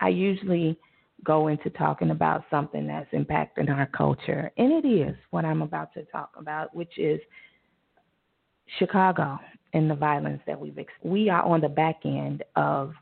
I 0.00 0.08
usually 0.08 0.78
go 1.25 1.49
into 1.49 1.71
talking 1.71 2.11
about 2.11 2.45
something 2.50 2.87
that's 2.87 3.11
impacting 3.12 3.71
our 3.71 3.87
culture, 3.87 4.50
and 4.57 4.73
it 4.73 4.87
is 4.87 5.14
what 5.31 5.45
I'm 5.45 5.62
about 5.62 5.93
to 5.95 6.05
talk 6.05 6.31
about, 6.37 6.75
which 6.75 6.99
is 6.99 7.21
Chicago 8.79 9.38
and 9.73 9.91
the 9.91 9.95
violence 9.95 10.43
that 10.47 10.59
we've. 10.59 10.79
Ex- 10.79 10.93
we 11.02 11.29
are 11.29 11.43
on 11.43 11.61
the 11.61 11.69
back 11.69 12.00
end 12.05 12.43
of. 12.57 12.93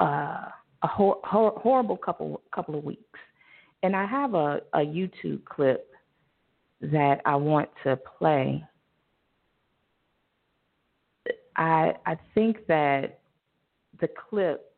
Uh, 0.00 0.46
a 0.84 0.86
hor- 0.86 1.20
hor- 1.24 1.54
horrible 1.56 1.96
couple 1.96 2.40
couple 2.54 2.78
of 2.78 2.84
weeks, 2.84 3.18
and 3.82 3.96
I 3.96 4.04
have 4.04 4.34
a, 4.34 4.60
a 4.74 4.80
YouTube 4.80 5.44
clip 5.46 5.90
that 6.80 7.20
I 7.24 7.34
want 7.34 7.70
to 7.84 7.96
play. 8.18 8.62
I 11.56 11.94
I 12.06 12.16
think 12.34 12.66
that 12.68 13.20
the 14.00 14.08
clip 14.28 14.72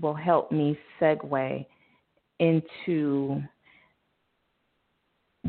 will 0.00 0.14
help 0.14 0.52
me 0.52 0.78
segue 1.00 1.66
into 2.38 3.42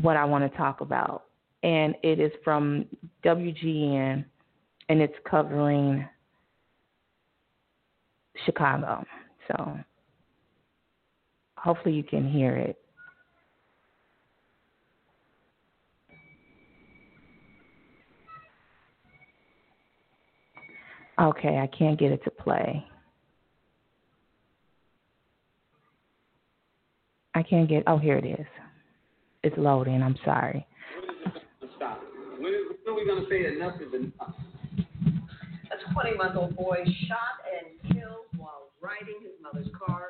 what 0.00 0.16
I 0.16 0.24
want 0.24 0.50
to 0.50 0.56
talk 0.56 0.80
about. 0.80 1.24
And 1.62 1.94
it 2.02 2.20
is 2.20 2.32
from 2.42 2.86
WGN 3.24 4.24
and 4.88 5.00
it's 5.00 5.14
covering 5.24 6.08
Chicago. 8.44 9.04
So 9.48 9.78
Hopefully, 11.62 11.94
you 11.94 12.02
can 12.02 12.26
hear 12.26 12.56
it. 12.56 12.78
Okay, 21.20 21.58
I 21.58 21.66
can't 21.66 21.98
get 21.98 22.12
it 22.12 22.24
to 22.24 22.30
play. 22.30 22.82
I 27.34 27.42
can't 27.42 27.68
get. 27.68 27.84
Oh, 27.86 27.98
here 27.98 28.16
it 28.16 28.24
is. 28.24 28.46
It's 29.42 29.56
loading. 29.56 30.02
I'm 30.02 30.16
sorry. 30.24 30.66
Stop. 31.76 32.00
When, 32.38 32.52
when 32.84 32.94
are 32.94 32.94
we 32.94 33.06
going 33.06 33.22
to 33.22 33.30
say 33.30 33.46
enough 33.54 33.80
is 33.80 33.94
enough? 33.94 34.34
A 35.70 35.92
20 35.92 36.16
month 36.16 36.36
old 36.36 36.56
boy 36.56 36.78
shot 37.06 37.40
and 37.46 37.94
killed 37.94 38.26
while 38.36 38.70
riding 38.80 39.16
his 39.22 39.32
mother's 39.42 39.68
car 39.86 40.08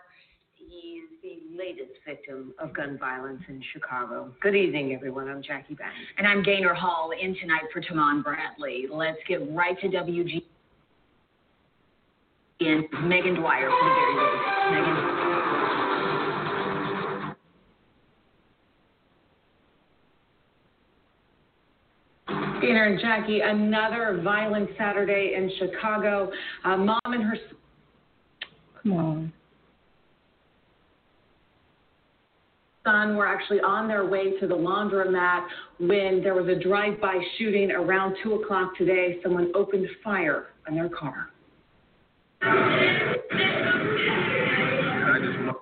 he 0.70 1.02
is 1.02 1.10
the 1.22 1.56
latest 1.56 1.98
victim 2.06 2.54
of 2.58 2.72
gun 2.74 2.96
violence 2.98 3.42
in 3.48 3.62
Chicago. 3.72 4.32
Good 4.40 4.54
evening, 4.54 4.94
everyone. 4.94 5.28
I'm 5.28 5.42
Jackie 5.42 5.74
Banks. 5.74 5.96
And 6.16 6.26
I'm 6.26 6.42
Gaynor 6.42 6.74
Hall 6.74 7.10
in 7.10 7.36
tonight 7.40 7.64
for 7.72 7.80
Tahman 7.80 8.22
Bradley. 8.22 8.86
Let's 8.90 9.18
get 9.28 9.40
right 9.52 9.78
to 9.80 9.88
WG. 9.88 10.44
In 12.60 12.86
Megan 13.04 13.34
Dwyer 13.34 13.70
for 13.70 13.88
the 13.88 13.94
very 13.94 14.16
latest. 14.16 14.50
Megan. 14.70 15.39
Gaynor 22.60 22.84
and 22.84 23.00
Jackie, 23.00 23.40
another 23.40 24.20
violent 24.22 24.70
Saturday 24.76 25.34
in 25.36 25.50
Chicago. 25.58 26.30
A 26.64 26.76
mom 26.76 27.00
and 27.04 27.22
her. 27.22 27.36
Come 28.82 28.92
on. 28.92 29.32
son 32.90 33.16
were 33.16 33.26
actually 33.26 33.60
on 33.60 33.88
their 33.88 34.06
way 34.06 34.38
to 34.40 34.46
the 34.46 34.54
laundromat 34.54 35.46
when 35.78 36.22
there 36.22 36.34
was 36.34 36.48
a 36.48 36.58
drive-by 36.58 37.18
shooting 37.38 37.70
around 37.70 38.16
2 38.22 38.34
o'clock 38.34 38.76
today. 38.76 39.18
Someone 39.22 39.52
opened 39.54 39.86
fire 40.02 40.46
on 40.66 40.74
their 40.74 40.88
car. 40.88 41.30
I 42.42 42.78
just 45.20 45.38
want 45.44 45.58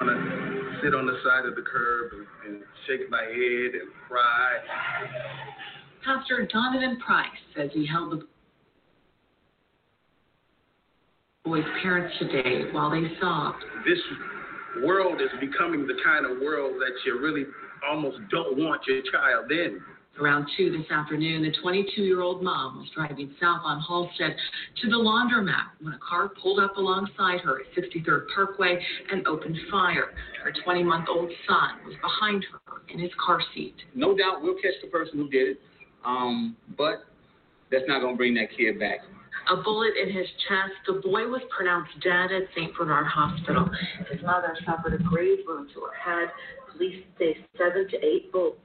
to 0.00 0.80
sit 0.82 0.94
on 0.94 1.06
the 1.06 1.18
side 1.24 1.46
of 1.46 1.54
the 1.54 1.62
curb 1.62 2.12
and, 2.12 2.26
and 2.46 2.62
shake 2.86 3.08
my 3.10 3.22
head 3.22 3.74
and 3.80 3.90
cry. 4.08 4.58
Pastor 6.04 6.48
Donovan 6.50 6.98
Price 7.04 7.28
says 7.54 7.70
he 7.74 7.86
held 7.86 8.12
the 8.12 8.26
boy's 11.44 11.64
parents 11.82 12.14
today 12.18 12.70
while 12.72 12.90
they 12.90 13.02
sobbed. 13.20 13.62
This 13.86 13.98
world 14.82 15.20
is 15.20 15.28
becoming 15.40 15.86
the 15.86 15.96
kind 16.04 16.24
of 16.24 16.40
world 16.40 16.74
that 16.80 16.92
you 17.04 17.20
really 17.20 17.44
almost 17.88 18.18
don't 18.30 18.56
want 18.56 18.80
your 18.86 19.02
child 19.12 19.50
in. 19.50 19.80
Around 20.18 20.48
2 20.56 20.72
this 20.72 20.90
afternoon, 20.90 21.42
the 21.42 21.52
22 21.62 22.02
year 22.02 22.20
old 22.20 22.42
mom 22.42 22.78
was 22.78 22.88
driving 22.94 23.34
south 23.40 23.60
on 23.64 23.80
Halsted 23.80 24.34
to 24.82 24.88
the 24.88 24.96
laundromat 24.96 25.68
when 25.80 25.92
a 25.94 25.98
car 25.98 26.30
pulled 26.42 26.58
up 26.58 26.76
alongside 26.76 27.40
her 27.40 27.60
at 27.60 27.66
63rd 27.74 28.26
Parkway 28.34 28.78
and 29.12 29.26
opened 29.26 29.56
fire. 29.70 30.10
Her 30.42 30.52
20 30.64 30.82
month 30.82 31.06
old 31.08 31.30
son 31.48 31.86
was 31.86 31.94
behind 32.02 32.44
her 32.52 32.82
in 32.92 32.98
his 32.98 33.12
car 33.24 33.40
seat. 33.54 33.76
No 33.94 34.16
doubt 34.16 34.42
we'll 34.42 34.56
catch 34.56 34.74
the 34.82 34.88
person 34.88 35.18
who 35.18 35.28
did 35.30 35.48
it, 35.50 35.60
um, 36.04 36.56
but 36.76 37.04
that's 37.70 37.84
not 37.86 38.00
going 38.00 38.14
to 38.14 38.16
bring 38.16 38.34
that 38.34 38.48
kid 38.56 38.78
back 38.78 39.00
a 39.50 39.56
bullet 39.56 39.92
in 40.00 40.12
his 40.14 40.26
chest. 40.48 40.74
The 40.86 41.00
boy 41.02 41.26
was 41.26 41.42
pronounced 41.54 41.92
dead 42.02 42.30
at 42.30 42.42
St. 42.54 42.74
Bernard 42.76 43.06
Hospital. 43.06 43.68
His 44.10 44.22
mother 44.22 44.56
suffered 44.64 44.94
a 44.94 45.02
grave 45.02 45.38
wound 45.46 45.70
to 45.74 45.80
her 45.80 45.94
head. 45.94 46.30
Police 46.72 47.04
say 47.18 47.36
seven 47.58 47.88
to 47.90 47.96
eight 48.04 48.30
bullets 48.32 48.58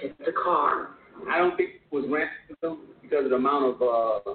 hit 0.00 0.18
the 0.18 0.32
car. 0.32 0.90
I 1.30 1.38
don't 1.38 1.56
think 1.56 1.70
it 1.76 1.94
was 1.94 2.04
random 2.08 2.86
because 3.00 3.24
of 3.24 3.30
the 3.30 3.36
amount 3.36 3.76
of 3.76 3.82
uh, 3.82 4.34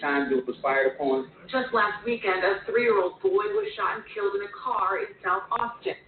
times 0.00 0.32
it 0.32 0.46
was 0.46 0.56
fired 0.62 0.94
upon. 0.94 1.28
Just 1.50 1.74
last 1.74 2.04
weekend, 2.06 2.44
a 2.44 2.64
three-year-old 2.70 3.20
boy 3.20 3.50
was 3.52 3.66
shot 3.76 3.96
and 3.96 4.04
killed 4.14 4.34
in 4.36 4.42
a 4.42 4.52
car 4.54 4.98
in 4.98 5.12
South 5.22 5.44
Austin. 5.50 5.98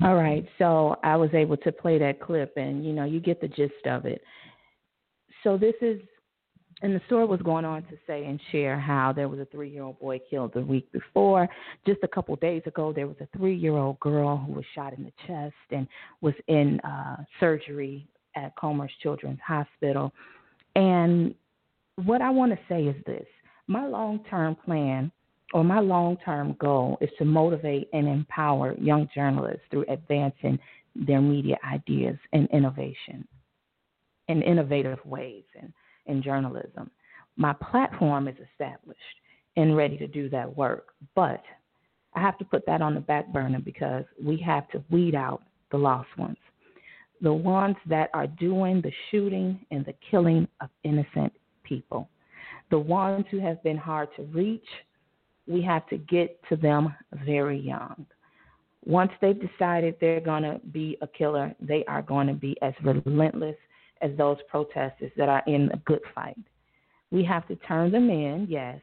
All 0.00 0.14
right, 0.14 0.46
so 0.58 0.96
I 1.02 1.16
was 1.16 1.30
able 1.34 1.56
to 1.58 1.72
play 1.72 1.98
that 1.98 2.20
clip, 2.20 2.56
and 2.56 2.84
you 2.84 2.92
know, 2.92 3.04
you 3.04 3.20
get 3.20 3.40
the 3.40 3.48
gist 3.48 3.86
of 3.86 4.06
it. 4.06 4.22
So 5.42 5.56
this 5.56 5.74
is 5.80 6.00
and 6.80 6.94
the 6.94 7.00
story 7.06 7.26
was 7.26 7.42
going 7.42 7.64
on 7.64 7.82
to 7.84 7.98
say 8.06 8.24
and 8.24 8.40
share 8.52 8.78
how 8.78 9.12
there 9.12 9.28
was 9.28 9.40
a 9.40 9.44
three 9.46 9.68
year 9.68 9.82
old 9.82 9.98
boy 9.98 10.20
killed 10.30 10.52
the 10.54 10.60
week 10.60 10.90
before. 10.92 11.48
Just 11.86 12.00
a 12.02 12.08
couple 12.08 12.36
days 12.36 12.62
ago, 12.66 12.92
there 12.92 13.06
was 13.06 13.16
a 13.20 13.28
three 13.36 13.56
year 13.56 13.76
old 13.76 13.98
girl 14.00 14.36
who 14.36 14.52
was 14.52 14.64
shot 14.74 14.96
in 14.96 15.04
the 15.04 15.12
chest 15.26 15.54
and 15.70 15.88
was 16.20 16.34
in 16.46 16.78
uh, 16.80 17.16
surgery 17.40 18.06
at 18.36 18.54
Comer's 18.56 18.92
Children's 19.02 19.40
Hospital. 19.44 20.12
And 20.76 21.34
what 22.04 22.22
I 22.22 22.30
want 22.30 22.52
to 22.52 22.58
say 22.68 22.84
is 22.84 22.96
this 23.06 23.26
my 23.66 23.86
long 23.86 24.20
term 24.30 24.54
plan 24.54 25.10
or 25.52 25.64
my 25.64 25.80
long 25.80 26.16
term 26.24 26.56
goal 26.60 26.98
is 27.00 27.10
to 27.18 27.24
motivate 27.24 27.88
and 27.92 28.06
empower 28.06 28.74
young 28.78 29.08
journalists 29.14 29.62
through 29.70 29.84
advancing 29.88 30.58
their 30.94 31.20
media 31.20 31.56
ideas 31.70 32.16
and 32.32 32.48
innovation 32.50 33.26
in 34.28 34.42
innovative 34.42 34.98
ways. 35.04 35.44
And 35.60 35.72
in 36.08 36.22
journalism. 36.22 36.90
My 37.36 37.52
platform 37.52 38.26
is 38.26 38.34
established 38.50 38.98
and 39.56 39.76
ready 39.76 39.96
to 39.98 40.08
do 40.08 40.28
that 40.30 40.56
work, 40.56 40.88
but 41.14 41.42
I 42.14 42.20
have 42.20 42.38
to 42.38 42.44
put 42.44 42.66
that 42.66 42.82
on 42.82 42.94
the 42.94 43.00
back 43.00 43.32
burner 43.32 43.60
because 43.60 44.04
we 44.22 44.38
have 44.38 44.68
to 44.70 44.82
weed 44.90 45.14
out 45.14 45.42
the 45.70 45.76
lost 45.76 46.08
ones. 46.18 46.38
The 47.20 47.32
ones 47.32 47.76
that 47.86 48.10
are 48.14 48.26
doing 48.26 48.80
the 48.80 48.92
shooting 49.10 49.64
and 49.70 49.84
the 49.84 49.94
killing 50.10 50.48
of 50.60 50.70
innocent 50.82 51.32
people. 51.62 52.08
The 52.70 52.78
ones 52.78 53.26
who 53.30 53.38
have 53.40 53.62
been 53.62 53.76
hard 53.76 54.08
to 54.16 54.22
reach, 54.24 54.66
we 55.48 55.62
have 55.62 55.86
to 55.88 55.96
get 55.96 56.38
to 56.48 56.56
them 56.56 56.94
very 57.24 57.58
young. 57.58 58.06
Once 58.84 59.10
they've 59.20 59.40
decided 59.40 59.96
they're 60.00 60.20
going 60.20 60.42
to 60.42 60.60
be 60.72 60.96
a 61.02 61.06
killer, 61.06 61.54
they 61.60 61.84
are 61.86 62.02
going 62.02 62.26
to 62.26 62.34
be 62.34 62.56
as 62.62 62.72
relentless 62.82 63.56
as 64.00 64.10
those 64.16 64.38
protesters 64.48 65.10
that 65.16 65.28
are 65.28 65.42
in 65.46 65.70
a 65.72 65.76
good 65.78 66.00
fight. 66.14 66.38
We 67.10 67.24
have 67.24 67.46
to 67.48 67.56
turn 67.56 67.90
them 67.90 68.10
in, 68.10 68.46
yes. 68.48 68.80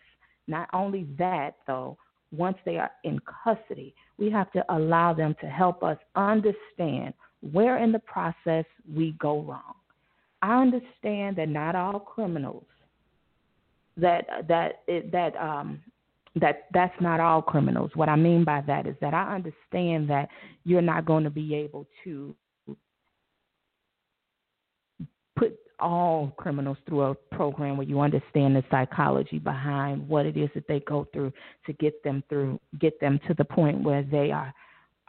Not 0.48 0.68
only 0.74 1.08
that, 1.18 1.56
though, 1.66 1.98
once 2.32 2.58
they 2.66 2.78
are 2.78 2.92
in 3.04 3.20
custody, 3.44 3.96
we 4.18 4.30
have 4.32 4.52
to 4.52 4.64
allow 4.70 5.14
them 5.14 5.36
to 5.42 5.48
help 5.48 5.84
us 5.84 5.98
understand 6.16 7.14
where 7.52 7.78
in 7.78 7.92
the 7.92 8.00
process 8.00 8.66
we 8.94 9.16
go 9.20 9.42
wrong. 9.42 9.76
I 10.42 10.62
understand 10.62 11.38
that 11.38 11.50
not 11.50 11.76
all 11.76 12.00
criminals 12.00 12.66
that 13.98 14.26
that 14.48 14.84
that 15.12 15.36
um 15.38 15.82
that 16.36 16.66
that's 16.74 17.00
not 17.00 17.20
all 17.20 17.42
criminals. 17.42 17.92
What 17.96 18.10
I 18.10 18.16
mean 18.16 18.44
by 18.44 18.62
that 18.68 18.88
is 18.88 18.96
that 19.02 19.14
I 19.14 19.36
understand 19.36 20.10
that 20.10 20.30
you're 20.64 20.82
not 20.82 21.06
going 21.06 21.24
to 21.24 21.30
be 21.30 21.56
able 21.56 21.88
to 22.04 22.36
put 25.38 25.58
all 25.80 26.34
criminals 26.38 26.78
through 26.88 27.02
a 27.02 27.16
program 27.16 27.78
where 27.78 27.88
you 27.88 28.00
understand 28.00 28.56
the 28.56 28.64
psychology 28.72 29.40
behind 29.40 30.08
what 30.08 30.26
it 30.26 30.38
is 30.38 30.50
that 30.56 30.68
they 30.68 30.80
go 30.82 31.08
through 31.12 31.32
to 31.66 31.74
get 31.74 32.02
them 32.04 32.24
through 32.30 32.60
get 32.80 33.00
them 33.02 33.20
to 33.28 33.34
the 33.34 33.44
point 33.44 33.84
where 33.84 34.04
they 34.04 34.32
are 34.32 34.54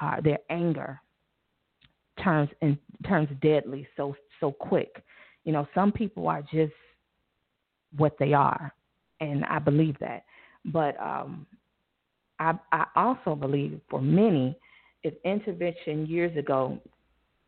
uh, 0.00 0.21
their 0.21 0.38
anger 0.50 1.00
turns 2.23 2.50
and 2.62 2.76
turns 3.06 3.28
deadly 3.40 3.87
so 3.97 4.14
so 4.40 4.52
quick. 4.52 5.02
You 5.45 5.52
know, 5.52 5.66
some 5.75 5.92
people 5.92 6.28
are 6.28 6.42
just 6.42 6.73
what 7.97 8.16
they 8.18 8.33
are, 8.33 8.73
and 9.21 9.45
I 9.45 9.59
believe 9.59 9.97
that. 10.00 10.25
But 10.66 11.00
um, 11.00 11.46
I, 12.38 12.54
I 12.73 12.87
also 12.96 13.35
believe 13.35 13.80
for 13.88 14.00
many, 14.00 14.56
if 15.02 15.14
intervention 15.25 16.06
years 16.06 16.37
ago 16.37 16.78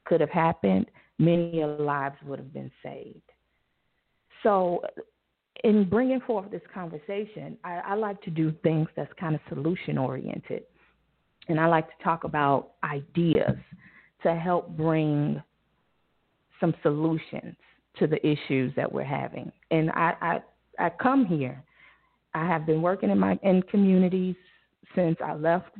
could 0.04 0.20
have 0.20 0.30
happened, 0.30 0.86
many 1.18 1.64
lives 1.64 2.16
would 2.24 2.38
have 2.38 2.52
been 2.52 2.70
saved. 2.82 3.20
So, 4.42 4.82
in 5.64 5.88
bringing 5.88 6.20
forth 6.20 6.50
this 6.52 6.62
conversation, 6.72 7.58
I, 7.64 7.80
I 7.84 7.94
like 7.94 8.22
to 8.22 8.30
do 8.30 8.54
things 8.62 8.88
that's 8.94 9.12
kind 9.18 9.34
of 9.34 9.40
solution 9.48 9.98
oriented. 9.98 10.62
And 11.48 11.58
I 11.58 11.66
like 11.66 11.88
to 11.88 12.04
talk 12.04 12.22
about 12.22 12.72
ideas 12.84 13.56
to 14.22 14.36
help 14.36 14.76
bring 14.76 15.42
some 16.60 16.74
solutions 16.82 17.56
to 17.98 18.06
the 18.06 18.24
issues 18.24 18.72
that 18.76 18.90
we're 18.90 19.02
having. 19.02 19.50
And 19.72 19.90
I, 19.90 20.14
I, 20.20 20.86
I 20.86 20.90
come 20.90 21.26
here. 21.26 21.62
I 22.34 22.46
have 22.46 22.66
been 22.66 22.82
working 22.82 23.10
in 23.10 23.18
my 23.18 23.38
in 23.42 23.62
communities 23.62 24.36
since 24.94 25.16
I 25.24 25.34
left 25.34 25.70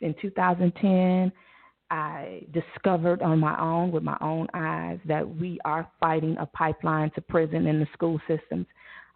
in 0.00 0.14
2010. 0.20 1.32
I 1.90 2.42
discovered 2.52 3.22
on 3.22 3.38
my 3.38 3.58
own, 3.58 3.90
with 3.90 4.02
my 4.02 4.16
own 4.20 4.46
eyes, 4.52 4.98
that 5.06 5.26
we 5.26 5.58
are 5.64 5.90
fighting 5.98 6.36
a 6.38 6.46
pipeline 6.46 7.10
to 7.12 7.22
prison 7.22 7.66
in 7.66 7.80
the 7.80 7.86
school 7.94 8.20
systems. 8.28 8.66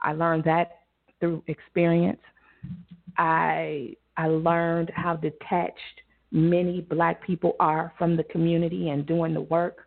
I 0.00 0.14
learned 0.14 0.44
that 0.44 0.78
through 1.20 1.42
experience. 1.46 2.20
I 3.18 3.94
I 4.16 4.26
learned 4.28 4.90
how 4.94 5.16
detached 5.16 6.02
many 6.30 6.80
black 6.80 7.24
people 7.24 7.56
are 7.60 7.92
from 7.98 8.16
the 8.16 8.24
community 8.24 8.88
and 8.88 9.06
doing 9.06 9.34
the 9.34 9.40
work. 9.42 9.86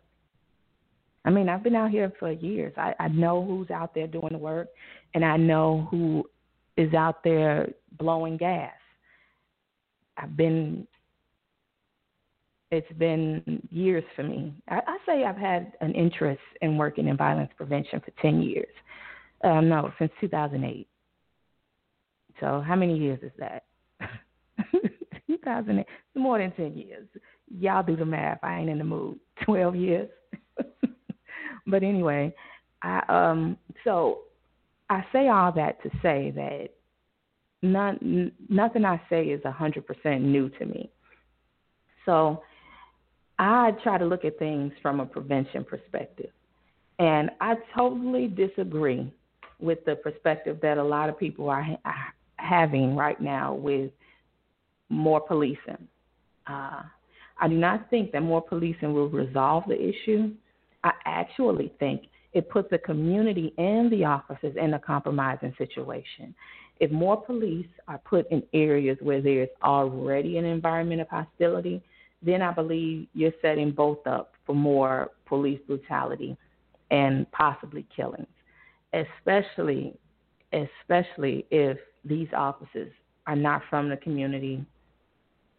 I 1.24 1.30
mean, 1.30 1.48
I've 1.48 1.64
been 1.64 1.74
out 1.74 1.90
here 1.90 2.12
for 2.20 2.30
years. 2.30 2.72
I, 2.76 2.94
I 3.00 3.08
know 3.08 3.44
who's 3.44 3.70
out 3.70 3.94
there 3.94 4.06
doing 4.06 4.28
the 4.30 4.38
work, 4.38 4.68
and 5.14 5.24
I 5.24 5.36
know 5.36 5.88
who 5.90 6.24
is 6.76 6.92
out 6.94 7.22
there 7.24 7.68
blowing 7.98 8.36
gas. 8.36 8.72
I've 10.16 10.36
been, 10.36 10.86
it's 12.70 12.90
been 12.98 13.62
years 13.70 14.04
for 14.14 14.22
me. 14.22 14.54
I, 14.68 14.80
I 14.86 14.98
say 15.06 15.24
I've 15.24 15.36
had 15.36 15.72
an 15.80 15.92
interest 15.92 16.40
in 16.62 16.76
working 16.76 17.08
in 17.08 17.16
violence 17.16 17.50
prevention 17.56 18.00
for 18.00 18.12
10 18.22 18.42
years. 18.42 18.68
Uh, 19.44 19.60
no, 19.60 19.92
since 19.98 20.10
2008. 20.20 20.88
So, 22.40 22.62
how 22.66 22.74
many 22.74 22.98
years 22.98 23.18
is 23.22 23.32
that? 23.38 23.64
2008, 25.26 25.86
more 26.14 26.38
than 26.38 26.50
10 26.52 26.76
years. 26.76 27.06
Y'all 27.58 27.82
do 27.82 27.96
the 27.96 28.04
math. 28.04 28.38
I 28.42 28.58
ain't 28.58 28.70
in 28.70 28.78
the 28.78 28.84
mood. 28.84 29.18
12 29.44 29.76
years. 29.76 30.08
but 31.66 31.82
anyway, 31.82 32.34
I 32.82 33.02
um 33.08 33.56
so 33.84 34.20
I 34.88 35.04
say 35.12 35.28
all 35.28 35.52
that 35.52 35.82
to 35.82 35.90
say 36.02 36.32
that 36.36 36.68
none 37.62 38.32
nothing 38.48 38.84
I 38.84 39.00
say 39.10 39.24
is 39.26 39.42
100% 39.42 40.20
new 40.20 40.48
to 40.50 40.66
me. 40.66 40.90
So 42.04 42.42
I 43.38 43.72
try 43.82 43.98
to 43.98 44.04
look 44.04 44.24
at 44.24 44.38
things 44.38 44.72
from 44.80 45.00
a 45.00 45.06
prevention 45.06 45.64
perspective. 45.64 46.30
And 46.98 47.30
I 47.40 47.56
totally 47.74 48.28
disagree 48.28 49.12
with 49.58 49.84
the 49.84 49.96
perspective 49.96 50.58
that 50.62 50.78
a 50.78 50.82
lot 50.82 51.08
of 51.08 51.18
people 51.18 51.50
are 51.50 51.62
ha- 51.62 52.12
having 52.36 52.96
right 52.96 53.20
now 53.20 53.54
with 53.54 53.90
more 54.88 55.20
policing. 55.20 55.88
Uh, 56.46 56.82
I 57.38 57.48
do 57.48 57.54
not 57.56 57.90
think 57.90 58.12
that 58.12 58.22
more 58.22 58.40
policing 58.40 58.94
will 58.94 59.10
resolve 59.10 59.64
the 59.66 59.76
issue. 59.76 60.32
I 60.84 60.92
actually 61.04 61.72
think 61.78 62.02
it 62.32 62.48
puts 62.48 62.70
the 62.70 62.78
community 62.78 63.52
and 63.58 63.90
the 63.90 64.04
officers 64.04 64.56
in 64.60 64.74
a 64.74 64.78
compromising 64.78 65.54
situation. 65.56 66.34
If 66.78 66.90
more 66.90 67.20
police 67.20 67.68
are 67.88 67.98
put 67.98 68.30
in 68.30 68.42
areas 68.52 68.98
where 69.00 69.22
there's 69.22 69.48
already 69.62 70.36
an 70.38 70.44
environment 70.44 71.00
of 71.00 71.08
hostility, 71.08 71.82
then 72.22 72.42
I 72.42 72.52
believe 72.52 73.08
you're 73.14 73.32
setting 73.40 73.70
both 73.70 74.06
up 74.06 74.32
for 74.44 74.54
more 74.54 75.10
police 75.26 75.60
brutality 75.66 76.36
and 76.90 77.30
possibly 77.32 77.86
killings, 77.94 78.26
especially 78.92 79.98
especially 80.52 81.44
if 81.50 81.76
these 82.04 82.28
officers 82.34 82.92
are 83.26 83.36
not 83.36 83.62
from 83.68 83.88
the 83.88 83.96
community 83.96 84.64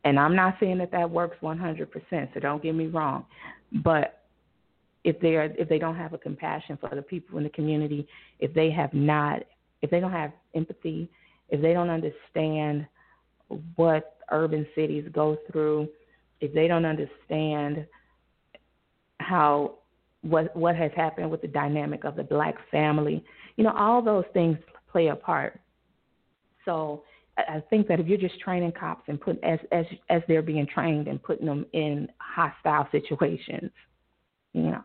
and 0.07 0.17
I'm 0.17 0.37
not 0.37 0.55
saying 0.61 0.77
that 0.77 0.91
that 0.91 1.09
works 1.09 1.35
100%, 1.41 1.89
so 2.33 2.39
don't 2.39 2.63
get 2.63 2.73
me 2.73 2.87
wrong. 2.87 3.25
But 3.83 4.16
if 5.07 5.17
they 5.21 5.37
are, 5.37 5.45
if 5.57 5.69
they 5.69 5.79
don't 5.79 5.95
have 5.95 6.11
a 6.11 6.17
compassion 6.17 6.77
for 6.81 6.93
the 6.93 7.01
people 7.01 7.37
in 7.37 7.45
the 7.45 7.49
community, 7.51 8.05
if 8.39 8.53
they 8.53 8.69
have 8.69 8.93
not, 8.93 9.41
if 9.81 9.89
they 9.89 10.01
don't 10.01 10.11
have 10.11 10.33
empathy, 10.53 11.09
if 11.47 11.61
they 11.61 11.71
don't 11.71 11.89
understand 11.89 12.85
what 13.77 14.17
urban 14.31 14.67
cities 14.75 15.05
go 15.13 15.37
through, 15.49 15.87
if 16.41 16.53
they 16.53 16.67
don't 16.67 16.83
understand 16.83 17.87
how 19.21 19.75
what 20.23 20.53
what 20.57 20.75
has 20.75 20.91
happened 20.93 21.31
with 21.31 21.41
the 21.41 21.47
dynamic 21.47 22.03
of 22.03 22.17
the 22.17 22.23
black 22.23 22.55
family, 22.69 23.23
you 23.55 23.63
know, 23.63 23.73
all 23.77 24.01
those 24.01 24.25
things 24.33 24.57
play 24.91 25.07
a 25.07 25.15
part. 25.15 25.57
So 26.65 27.03
I 27.37 27.63
think 27.69 27.87
that 27.87 28.01
if 28.01 28.07
you're 28.07 28.17
just 28.17 28.41
training 28.41 28.73
cops 28.73 29.03
and 29.07 29.21
put 29.21 29.41
as 29.41 29.59
as 29.71 29.85
as 30.09 30.21
they're 30.27 30.41
being 30.41 30.67
trained 30.67 31.07
and 31.07 31.23
putting 31.23 31.45
them 31.45 31.65
in 31.71 32.09
hostile 32.19 32.89
situations, 32.91 33.71
you 34.51 34.63
know, 34.63 34.83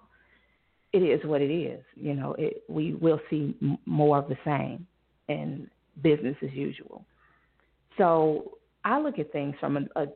it 0.92 0.98
is 0.98 1.24
what 1.24 1.40
it 1.40 1.52
is. 1.52 1.83
You 1.96 2.14
know, 2.14 2.35
it, 2.38 2.62
we 2.68 2.94
will 2.94 3.20
see 3.31 3.57
more 3.87 4.18
of 4.18 4.28
the 4.28 4.37
same 4.44 4.87
and 5.28 5.68
business 6.02 6.37
as 6.42 6.52
usual. 6.52 7.05
So 7.98 8.59
I 8.85 8.98
look 9.00 9.18
at 9.18 9.33
things 9.33 9.55
from 9.61 9.76
a, 9.76 10.00
a 10.00 10.07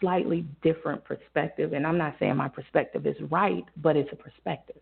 slightly 0.00 0.46
different 0.62 1.04
perspective, 1.04 1.72
and 1.72 1.86
I'm 1.86 1.98
not 1.98 2.16
saying 2.18 2.36
my 2.36 2.48
perspective 2.48 3.06
is 3.06 3.16
right, 3.30 3.64
but 3.76 3.96
it's 3.96 4.10
a 4.12 4.16
perspective. 4.16 4.80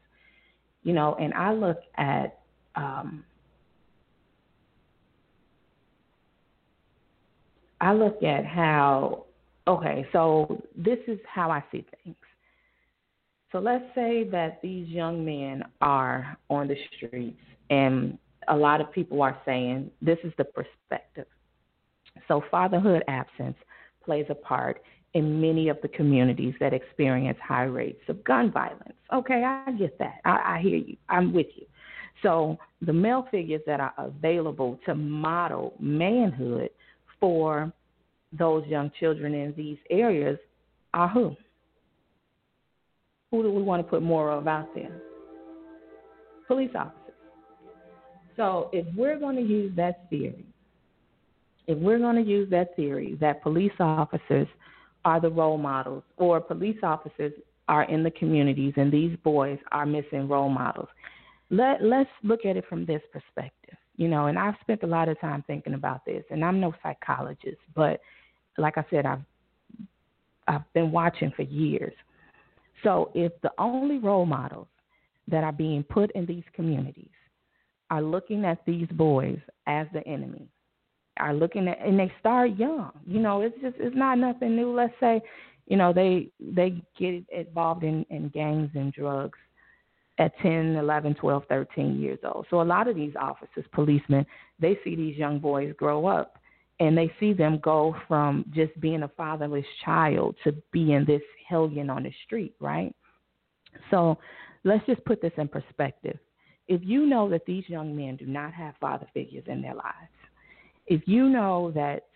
You 0.82 0.94
know, 0.94 1.16
and 1.20 1.34
I 1.34 1.52
look 1.52 1.78
at 1.96 2.38
um, 2.74 3.24
I 7.80 7.92
look 7.94 8.22
at 8.22 8.44
how, 8.44 9.24
okay, 9.66 10.06
so 10.12 10.62
this 10.76 10.98
is 11.06 11.18
how 11.26 11.50
I 11.50 11.64
see 11.72 11.86
things. 12.04 12.16
So 13.52 13.58
let's 13.58 13.84
say 13.94 14.24
that 14.30 14.60
these 14.62 14.88
young 14.88 15.24
men 15.24 15.64
are 15.80 16.36
on 16.48 16.68
the 16.68 16.76
streets, 16.96 17.40
and 17.68 18.16
a 18.48 18.56
lot 18.56 18.80
of 18.80 18.92
people 18.92 19.22
are 19.22 19.38
saying 19.44 19.90
this 20.00 20.18
is 20.24 20.32
the 20.38 20.44
perspective. 20.44 21.26
So 22.28 22.42
fatherhood 22.50 23.02
absence 23.08 23.56
plays 24.04 24.26
a 24.28 24.34
part 24.34 24.82
in 25.14 25.40
many 25.40 25.68
of 25.68 25.78
the 25.82 25.88
communities 25.88 26.54
that 26.60 26.72
experience 26.72 27.38
high 27.42 27.64
rates 27.64 28.02
of 28.08 28.22
gun 28.24 28.52
violence. 28.52 28.94
Okay, 29.12 29.42
I 29.44 29.72
get 29.72 29.98
that. 29.98 30.20
I, 30.24 30.56
I 30.56 30.60
hear 30.60 30.76
you. 30.76 30.96
I'm 31.08 31.32
with 31.32 31.48
you. 31.56 31.66
So 32.22 32.58
the 32.82 32.92
male 32.92 33.26
figures 33.30 33.62
that 33.66 33.80
are 33.80 33.94
available 33.98 34.78
to 34.86 34.94
model 34.94 35.74
manhood 35.80 36.70
for 37.18 37.72
those 38.32 38.64
young 38.66 38.92
children 39.00 39.34
in 39.34 39.52
these 39.56 39.78
areas 39.90 40.38
are 40.94 41.08
who? 41.08 41.34
Who 43.30 43.42
do 43.42 43.50
we 43.50 43.62
want 43.62 43.84
to 43.84 43.88
put 43.88 44.02
more 44.02 44.30
of 44.30 44.46
out 44.46 44.74
there? 44.74 45.00
Police 46.46 46.70
officers. 46.74 46.96
So 48.36 48.70
if 48.72 48.86
we're 48.96 49.18
going 49.18 49.36
to 49.36 49.42
use 49.42 49.72
that 49.76 50.08
theory, 50.10 50.46
if 51.66 51.78
we're 51.78 51.98
going 51.98 52.16
to 52.16 52.28
use 52.28 52.50
that 52.50 52.74
theory 52.74 53.16
that 53.20 53.42
police 53.42 53.72
officers 53.78 54.48
are 55.04 55.20
the 55.20 55.30
role 55.30 55.58
models 55.58 56.02
or 56.16 56.40
police 56.40 56.78
officers 56.82 57.32
are 57.68 57.84
in 57.84 58.02
the 58.02 58.10
communities 58.12 58.74
and 58.76 58.90
these 58.90 59.16
boys 59.22 59.58
are 59.70 59.86
missing 59.86 60.26
role 60.26 60.48
models, 60.48 60.88
let, 61.50 61.82
let's 61.82 62.10
look 62.22 62.44
at 62.44 62.56
it 62.56 62.64
from 62.68 62.84
this 62.86 63.02
perspective 63.12 63.76
you 64.00 64.08
know, 64.08 64.28
and 64.28 64.38
I've 64.38 64.54
spent 64.62 64.82
a 64.82 64.86
lot 64.86 65.10
of 65.10 65.20
time 65.20 65.44
thinking 65.46 65.74
about 65.74 66.06
this, 66.06 66.24
and 66.30 66.42
I'm 66.42 66.58
no 66.58 66.72
psychologist, 66.82 67.58
but 67.74 68.00
like 68.56 68.78
I 68.78 68.84
said, 68.88 69.04
I've 69.04 69.20
I've 70.48 70.72
been 70.72 70.90
watching 70.90 71.30
for 71.36 71.42
years. 71.42 71.92
So 72.82 73.10
if 73.14 73.32
the 73.42 73.52
only 73.58 73.98
role 73.98 74.26
models 74.26 74.68
that 75.28 75.44
are 75.44 75.52
being 75.52 75.82
put 75.84 76.10
in 76.12 76.26
these 76.26 76.44
communities 76.54 77.10
are 77.90 78.02
looking 78.02 78.44
at 78.44 78.64
these 78.66 78.88
boys 78.92 79.38
as 79.66 79.86
the 79.92 80.06
enemy. 80.06 80.48
Are 81.18 81.34
looking 81.34 81.68
at 81.68 81.80
and 81.80 81.98
they 81.98 82.10
start 82.18 82.56
young. 82.56 82.92
You 83.06 83.20
know, 83.20 83.42
it's 83.42 83.60
just 83.60 83.76
it's 83.78 83.96
not 83.96 84.18
nothing 84.18 84.56
new. 84.56 84.72
Let's 84.72 84.94
say, 85.00 85.20
you 85.66 85.76
know, 85.76 85.92
they 85.92 86.30
they 86.40 86.82
get 86.98 87.24
involved 87.30 87.84
in, 87.84 88.06
in 88.10 88.28
gangs 88.28 88.70
and 88.74 88.92
drugs 88.92 89.38
at 90.18 90.32
10, 90.38 90.76
11, 90.76 91.14
12, 91.14 91.42
13 91.48 92.00
years 92.00 92.18
old. 92.24 92.46
So 92.50 92.60
a 92.60 92.62
lot 92.62 92.88
of 92.88 92.94
these 92.94 93.14
officers, 93.20 93.64
policemen, 93.72 94.24
they 94.60 94.78
see 94.84 94.94
these 94.94 95.16
young 95.16 95.38
boys 95.38 95.74
grow 95.76 96.06
up 96.06 96.38
and 96.78 96.96
they 96.96 97.12
see 97.18 97.32
them 97.32 97.58
go 97.62 97.94
from 98.06 98.44
just 98.54 98.78
being 98.80 99.02
a 99.02 99.08
fatherless 99.08 99.64
child 99.84 100.36
to 100.44 100.52
being 100.72 101.04
this 101.06 101.22
hellion 101.50 101.90
on 101.90 102.04
the 102.04 102.12
street, 102.24 102.54
right? 102.60 102.94
So 103.90 104.16
let's 104.64 104.84
just 104.86 105.04
put 105.04 105.20
this 105.20 105.32
in 105.36 105.48
perspective. 105.48 106.18
If 106.68 106.80
you 106.84 107.06
know 107.06 107.28
that 107.30 107.44
these 107.46 107.64
young 107.68 107.96
men 107.96 108.16
do 108.16 108.26
not 108.26 108.52
have 108.54 108.74
father 108.80 109.06
figures 109.12 109.44
in 109.48 109.60
their 109.60 109.74
lives, 109.74 110.14
if 110.86 111.02
you 111.06 111.28
know 111.28 111.72
that 111.74 112.06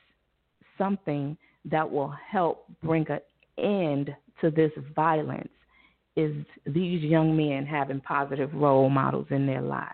something 0.79 1.37
that 1.64 1.90
will 1.90 2.14
help 2.31 2.66
bring 2.83 3.07
an 3.09 3.20
end 3.59 4.14
to 4.40 4.51
this 4.51 4.73
violence 4.94 5.49
is 6.16 6.35
these 6.66 7.03
young 7.03 7.37
men 7.37 7.66
having 7.66 8.01
positive 8.01 8.53
role 8.55 8.88
models 8.88 9.27
in 9.31 9.47
their 9.47 9.62
lives. 9.62 9.90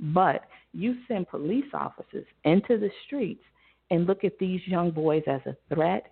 But 0.00 0.42
you 0.72 0.96
send 1.06 1.28
police 1.28 1.70
officers 1.72 2.26
into 2.44 2.78
the 2.78 2.90
streets 3.06 3.44
and 3.90 4.06
look 4.06 4.24
at 4.24 4.38
these 4.38 4.60
young 4.66 4.90
boys 4.90 5.22
as 5.26 5.40
a 5.46 5.56
threat, 5.72 6.11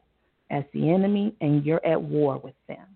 as 0.50 0.64
the 0.72 0.90
enemy, 0.90 1.34
and 1.40 1.64
you're 1.64 1.84
at 1.86 2.00
war 2.00 2.38
with 2.38 2.54
them. 2.68 2.86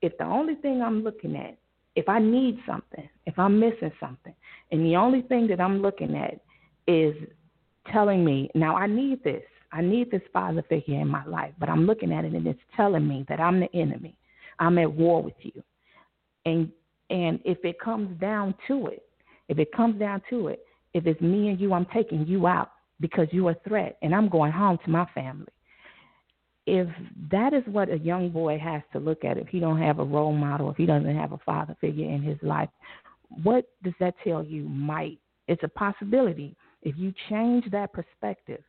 If 0.00 0.16
the 0.18 0.24
only 0.24 0.56
thing 0.56 0.82
I'm 0.82 1.04
looking 1.04 1.36
at, 1.36 1.56
if 1.94 2.08
I 2.08 2.18
need 2.18 2.58
something, 2.66 3.08
if 3.26 3.38
I'm 3.38 3.60
missing 3.60 3.92
something, 4.00 4.34
and 4.70 4.84
the 4.84 4.96
only 4.96 5.22
thing 5.22 5.46
that 5.48 5.60
I'm 5.60 5.80
looking 5.82 6.16
at 6.16 6.40
is 6.86 7.14
telling 7.92 8.24
me, 8.24 8.50
now 8.54 8.76
I 8.76 8.86
need 8.86 9.22
this, 9.22 9.42
I 9.72 9.80
need 9.80 10.10
this 10.10 10.22
father 10.32 10.62
figure 10.68 11.00
in 11.00 11.08
my 11.08 11.24
life, 11.24 11.52
but 11.58 11.68
I'm 11.68 11.86
looking 11.86 12.12
at 12.12 12.24
it 12.24 12.32
and 12.32 12.46
it's 12.46 12.60
telling 12.76 13.06
me 13.06 13.24
that 13.28 13.40
I'm 13.40 13.60
the 13.60 13.74
enemy. 13.74 14.16
I'm 14.58 14.78
at 14.78 14.92
war 14.92 15.22
with 15.22 15.34
you. 15.40 15.62
And 16.44 16.70
and 17.10 17.40
if 17.44 17.58
it 17.64 17.78
comes 17.78 18.18
down 18.20 18.54
to 18.68 18.86
it, 18.86 19.04
if 19.48 19.58
it 19.58 19.70
comes 19.72 19.98
down 19.98 20.22
to 20.30 20.48
it, 20.48 20.64
if 20.94 21.06
it's 21.06 21.20
me 21.20 21.48
and 21.48 21.60
you, 21.60 21.74
I'm 21.74 21.86
taking 21.92 22.26
you 22.26 22.46
out 22.46 22.70
because 23.00 23.28
you're 23.32 23.50
a 23.50 23.68
threat 23.68 23.98
and 24.02 24.14
I'm 24.14 24.28
going 24.28 24.52
home 24.52 24.78
to 24.84 24.90
my 24.90 25.06
family. 25.14 25.52
If 26.66 26.88
that 27.30 27.52
is 27.52 27.62
what 27.66 27.90
a 27.90 27.98
young 27.98 28.30
boy 28.30 28.58
has 28.58 28.82
to 28.92 29.00
look 29.00 29.24
at, 29.24 29.36
if 29.36 29.48
he 29.48 29.58
don't 29.58 29.80
have 29.80 29.98
a 29.98 30.04
role 30.04 30.32
model, 30.32 30.70
if 30.70 30.76
he 30.76 30.86
doesn't 30.86 31.16
have 31.16 31.32
a 31.32 31.38
father 31.38 31.76
figure 31.80 32.08
in 32.08 32.22
his 32.22 32.38
life, 32.42 32.68
what 33.42 33.66
does 33.82 33.94
that 33.98 34.14
tell 34.22 34.44
you 34.44 34.62
might? 34.64 35.18
It's 35.48 35.62
a 35.64 35.68
possibility. 35.68 36.54
If 36.82 36.96
you 36.96 37.12
change 37.28 37.64
that 37.72 37.92
perspective, 37.92 38.62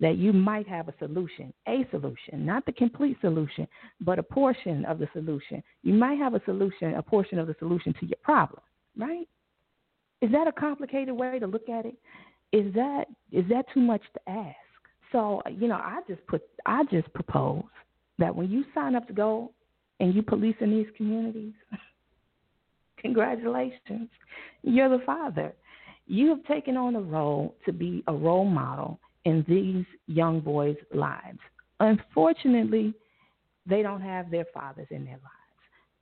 that 0.00 0.16
you 0.16 0.32
might 0.32 0.66
have 0.66 0.88
a 0.88 0.94
solution, 0.98 1.52
a 1.68 1.86
solution, 1.90 2.46
not 2.46 2.64
the 2.64 2.72
complete 2.72 3.18
solution, 3.20 3.68
but 4.00 4.18
a 4.18 4.22
portion 4.22 4.84
of 4.86 4.98
the 4.98 5.08
solution. 5.12 5.62
You 5.82 5.92
might 5.92 6.18
have 6.18 6.34
a 6.34 6.42
solution, 6.44 6.94
a 6.94 7.02
portion 7.02 7.38
of 7.38 7.46
the 7.46 7.54
solution 7.58 7.92
to 8.00 8.06
your 8.06 8.18
problem, 8.22 8.62
right? 8.96 9.28
Is 10.22 10.30
that 10.32 10.46
a 10.46 10.52
complicated 10.52 11.14
way 11.14 11.38
to 11.38 11.46
look 11.46 11.68
at 11.68 11.84
it? 11.84 11.94
Is 12.52 12.72
that 12.74 13.04
is 13.30 13.44
that 13.48 13.66
too 13.72 13.80
much 13.80 14.02
to 14.14 14.30
ask? 14.30 14.56
So, 15.12 15.42
you 15.50 15.68
know, 15.68 15.76
I 15.76 16.00
just 16.08 16.24
put 16.26 16.42
I 16.66 16.84
just 16.84 17.12
propose 17.12 17.64
that 18.18 18.34
when 18.34 18.50
you 18.50 18.64
sign 18.74 18.94
up 18.94 19.06
to 19.08 19.12
go 19.12 19.52
and 19.98 20.14
you 20.14 20.22
police 20.22 20.56
in 20.60 20.70
these 20.70 20.86
communities, 20.96 21.52
congratulations. 22.98 24.08
You're 24.62 24.88
the 24.88 25.04
father. 25.04 25.52
You 26.06 26.28
have 26.30 26.44
taken 26.44 26.76
on 26.76 26.96
a 26.96 27.00
role 27.00 27.54
to 27.66 27.72
be 27.72 28.02
a 28.06 28.12
role 28.12 28.44
model 28.44 28.98
in 29.24 29.44
these 29.48 29.84
young 30.06 30.40
boys' 30.40 30.76
lives. 30.94 31.38
Unfortunately, 31.78 32.94
they 33.66 33.82
don't 33.82 34.00
have 34.00 34.30
their 34.30 34.46
fathers 34.52 34.88
in 34.90 35.04
their 35.04 35.14
lives. 35.14 35.24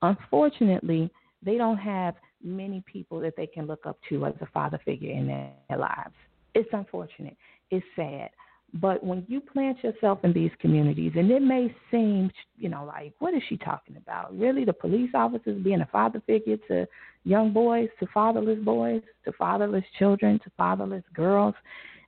Unfortunately, 0.03 1.11
they 1.43 1.57
don't 1.57 1.79
have 1.79 2.15
many 2.43 2.83
people 2.87 3.21
that 3.21 3.35
they 3.37 3.47
can 3.47 3.67
look 3.67 3.87
up 3.87 3.99
to 4.09 4.27
as 4.27 4.35
a 4.41 4.47
father 4.47 4.81
figure 4.85 5.13
in 5.13 5.27
their, 5.27 5.51
their 5.69 5.79
lives. 5.79 6.15
It's 6.55 6.69
unfortunate. 6.73 7.37
It's 7.71 7.85
sad. 7.97 8.31
But 8.75 9.03
when 9.03 9.25
you 9.29 9.41
plant 9.41 9.83
yourself 9.83 10.19
in 10.25 10.33
these 10.33 10.51
communities, 10.61 11.13
and 11.17 11.31
it 11.31 11.41
may 11.41 11.75
seem, 11.91 12.31
you 12.59 12.69
know, 12.69 12.85
like, 12.85 13.15
what 13.19 13.33
is 13.33 13.43
she 13.49 13.57
talking 13.57 13.97
about? 13.97 14.39
Really, 14.39 14.65
the 14.65 14.75
police 14.75 15.11
officers 15.15 15.63
being 15.63 15.81
a 15.81 15.89
father 15.91 16.23
figure 16.27 16.59
to 16.69 16.87
young 17.25 17.53
boys, 17.53 17.89
to 17.99 18.07
fatherless 18.13 18.59
boys, 18.63 19.03
to 19.25 19.33
fatherless 19.33 19.85
children, 19.99 20.39
to 20.45 20.51
fatherless 20.57 21.05
girls. 21.15 21.55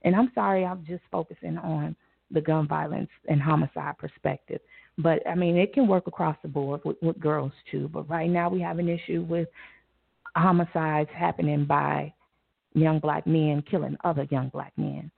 And 0.02 0.14
I'm 0.14 0.30
sorry, 0.34 0.64
I'm 0.64 0.84
just 0.86 1.02
focusing 1.10 1.56
on 1.58 1.96
the 2.30 2.42
gun 2.42 2.68
violence 2.68 3.10
and 3.28 3.40
homicide 3.40 3.96
perspective. 3.98 4.60
But 4.98 5.26
I 5.26 5.34
mean, 5.34 5.56
it 5.56 5.72
can 5.72 5.88
work 5.88 6.06
across 6.06 6.36
the 6.42 6.48
board 6.48 6.82
with, 6.84 6.96
with 7.00 7.18
girls 7.18 7.52
too. 7.70 7.88
But 7.88 8.08
right 8.08 8.28
now, 8.28 8.50
we 8.50 8.60
have 8.60 8.78
an 8.78 8.88
issue 8.88 9.22
with 9.22 9.48
homicides 10.36 11.10
happening 11.14 11.64
by 11.64 12.12
young 12.74 12.98
black 12.98 13.26
men 13.26 13.64
killing 13.68 13.96
other 14.04 14.28
young 14.30 14.48
black 14.50 14.72
men. 14.76 15.10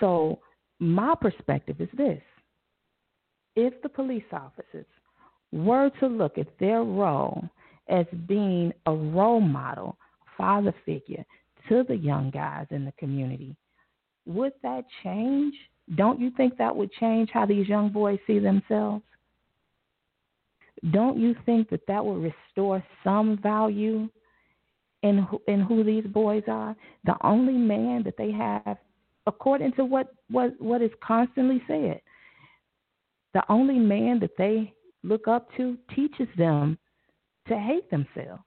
So, 0.00 0.40
my 0.80 1.14
perspective 1.20 1.80
is 1.80 1.88
this 1.96 2.20
if 3.56 3.80
the 3.82 3.88
police 3.88 4.24
officers 4.32 4.86
were 5.52 5.90
to 6.00 6.06
look 6.06 6.38
at 6.38 6.58
their 6.58 6.82
role 6.82 7.48
as 7.88 8.06
being 8.26 8.72
a 8.86 8.92
role 8.92 9.40
model, 9.40 9.96
father 10.36 10.74
figure 10.84 11.24
to 11.68 11.84
the 11.86 11.96
young 11.96 12.30
guys 12.30 12.66
in 12.70 12.84
the 12.84 12.92
community, 12.92 13.56
would 14.26 14.52
that 14.62 14.84
change? 15.02 15.54
Don't 15.96 16.18
you 16.18 16.30
think 16.36 16.56
that 16.56 16.74
would 16.74 16.90
change 16.92 17.30
how 17.32 17.46
these 17.46 17.68
young 17.68 17.90
boys 17.90 18.18
see 18.26 18.38
themselves? 18.38 19.04
Don't 20.90 21.18
you 21.18 21.34
think 21.46 21.70
that 21.70 21.86
that 21.86 22.04
would 22.04 22.22
restore 22.22 22.84
some 23.02 23.38
value 23.42 24.08
in 25.02 25.18
who, 25.18 25.40
in 25.46 25.60
who 25.60 25.84
these 25.84 26.06
boys 26.06 26.42
are? 26.48 26.74
The 27.04 27.16
only 27.22 27.54
man 27.54 28.02
that 28.04 28.16
they 28.18 28.32
have, 28.32 28.78
according 29.26 29.72
to 29.72 29.84
what 29.84 30.14
what 30.30 30.60
what 30.60 30.82
is 30.82 30.90
constantly 31.02 31.62
said, 31.66 32.00
the 33.32 33.42
only 33.48 33.78
man 33.78 34.18
that 34.20 34.36
they 34.38 34.72
look 35.02 35.28
up 35.28 35.48
to 35.56 35.76
teaches 35.94 36.28
them 36.36 36.78
to 37.48 37.58
hate 37.58 37.90
themselves 37.90 38.42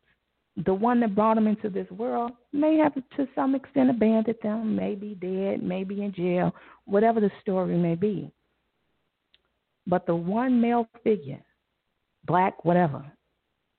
the 0.65 0.73
one 0.73 0.99
that 1.01 1.13
brought 1.13 1.35
them 1.35 1.47
into 1.47 1.69
this 1.69 1.89
world 1.91 2.31
may 2.51 2.77
have 2.77 2.93
to 2.95 3.27
some 3.35 3.53
extent 3.53 3.89
abandoned 3.89 4.37
them, 4.41 4.75
may 4.75 4.95
be 4.95 5.13
dead, 5.15 5.61
may 5.61 5.83
be 5.83 6.03
in 6.03 6.11
jail, 6.13 6.53
whatever 6.85 7.19
the 7.19 7.29
story 7.41 7.77
may 7.77 7.93
be. 7.93 8.31
But 9.85 10.07
the 10.07 10.15
one 10.15 10.59
male 10.59 10.87
figure, 11.03 11.41
black, 12.25 12.65
whatever, 12.65 13.05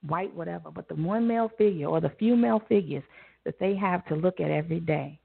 white, 0.07 0.33
whatever, 0.33 0.71
but 0.71 0.87
the 0.87 0.95
one 0.95 1.27
male 1.27 1.51
figure 1.57 1.87
or 1.87 1.99
the 1.99 2.13
few 2.17 2.35
male 2.37 2.63
figures 2.69 3.03
that 3.43 3.59
they 3.59 3.75
have 3.75 4.05
to 4.07 4.15
look 4.15 4.39
at 4.39 4.49
every 4.49 4.79
day 4.79 5.19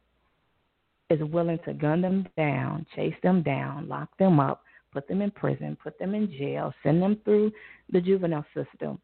is 1.10 1.20
willing 1.22 1.58
to 1.64 1.74
gun 1.74 2.00
them 2.00 2.26
down, 2.36 2.86
chase 2.94 3.14
them 3.22 3.42
down, 3.42 3.88
lock 3.88 4.08
them 4.18 4.40
up, 4.40 4.62
put 4.92 5.06
them 5.08 5.22
in 5.22 5.30
prison, 5.30 5.76
put 5.82 5.98
them 5.98 6.14
in 6.14 6.30
jail, 6.30 6.72
send 6.82 7.02
them 7.02 7.20
through 7.24 7.52
the 7.92 8.00
juvenile 8.00 8.46
system 8.54 8.98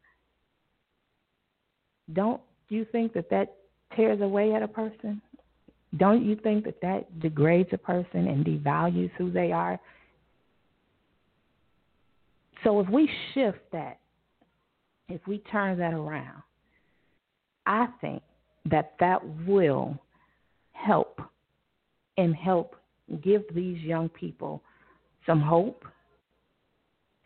don't 2.13 2.41
you 2.69 2.85
think 2.91 3.13
that 3.13 3.29
that 3.29 3.55
tears 3.95 4.21
away 4.21 4.53
at 4.53 4.63
a 4.63 4.67
person? 4.67 5.21
Don't 5.97 6.25
you 6.25 6.35
think 6.35 6.65
that 6.65 6.79
that 6.81 7.19
degrades 7.19 7.69
a 7.73 7.77
person 7.77 8.27
and 8.27 8.45
devalues 8.45 9.11
who 9.17 9.31
they 9.31 9.51
are? 9.51 9.79
So 12.63 12.79
if 12.79 12.89
we 12.89 13.09
shift 13.33 13.59
that, 13.71 13.99
if 15.09 15.25
we 15.27 15.39
turn 15.39 15.77
that 15.79 15.93
around, 15.93 16.43
I 17.65 17.87
think 17.99 18.21
that 18.69 18.93
that 18.99 19.19
will 19.45 19.97
help 20.71 21.21
and 22.21 22.35
help 22.35 22.75
give 23.23 23.43
these 23.53 23.79
young 23.81 24.09
people 24.09 24.61
some 25.25 25.41
hope, 25.41 25.85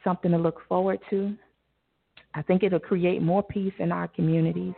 something 0.03 0.31
to 0.31 0.37
look 0.37 0.59
forward 0.67 0.99
to, 1.09 1.35
I 2.33 2.41
think 2.41 2.63
it'll 2.63 2.79
create 2.79 3.21
more 3.21 3.43
peace 3.43 3.73
in 3.79 3.91
our 3.91 4.07
communities. 4.07 4.73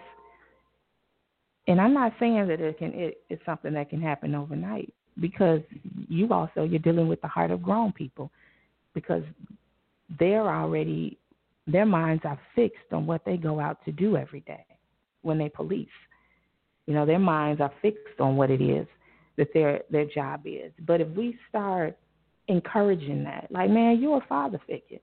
And 1.68 1.82
I'm 1.82 1.94
not 1.94 2.14
saying 2.20 2.48
that 2.48 2.62
it 2.62 2.78
can 2.78 2.94
it, 2.94 3.22
it's 3.30 3.44
something 3.46 3.74
that 3.74 3.90
can 3.90 4.02
happen 4.02 4.36
overnight 4.36 4.94
because 5.20 5.62
you 6.08 6.32
also 6.32 6.64
you're 6.64 6.80
dealing 6.80 7.08
with 7.08 7.22
the 7.22 7.28
heart 7.28 7.52
of 7.52 7.62
grown 7.64 7.92
people 7.92 8.32
because 8.94 9.24
they're 10.20 10.48
already 10.48 11.18
their 11.66 11.86
minds 11.86 12.24
are 12.26 12.40
fixed 12.56 12.94
on 12.94 13.06
what 13.06 13.26
they 13.26 13.36
go 13.36 13.60
out 13.60 13.84
to 13.86 13.92
do 13.92 14.16
every 14.16 14.40
day 14.42 14.66
when 15.24 15.38
they 15.38 15.50
police. 15.50 15.88
You 16.86 16.94
know, 16.94 17.06
their 17.06 17.20
minds 17.20 17.60
are 17.60 17.74
fixed 17.82 18.20
on 18.20 18.38
what 18.38 18.50
it 18.50 18.62
is 18.62 18.88
that 19.38 19.54
their 19.54 19.82
their 19.90 20.06
job 20.06 20.42
is. 20.46 20.72
But 20.86 21.02
if 21.02 21.08
we 21.10 21.38
start 21.50 21.98
encouraging 22.48 23.24
that, 23.26 23.48
like, 23.52 23.70
man, 23.70 24.00
you're 24.02 24.18
a 24.18 24.28
father 24.28 24.60
figure. 24.68 25.00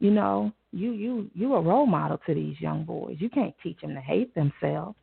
You 0.00 0.12
know, 0.12 0.52
You 0.70 0.92
you 0.92 1.30
you 1.34 1.54
a 1.54 1.60
role 1.60 1.86
model 1.86 2.18
to 2.26 2.34
these 2.34 2.60
young 2.60 2.84
boys. 2.84 3.16
You 3.18 3.30
can't 3.30 3.54
teach 3.62 3.80
them 3.80 3.94
to 3.94 4.00
hate 4.00 4.34
themselves. 4.34 4.96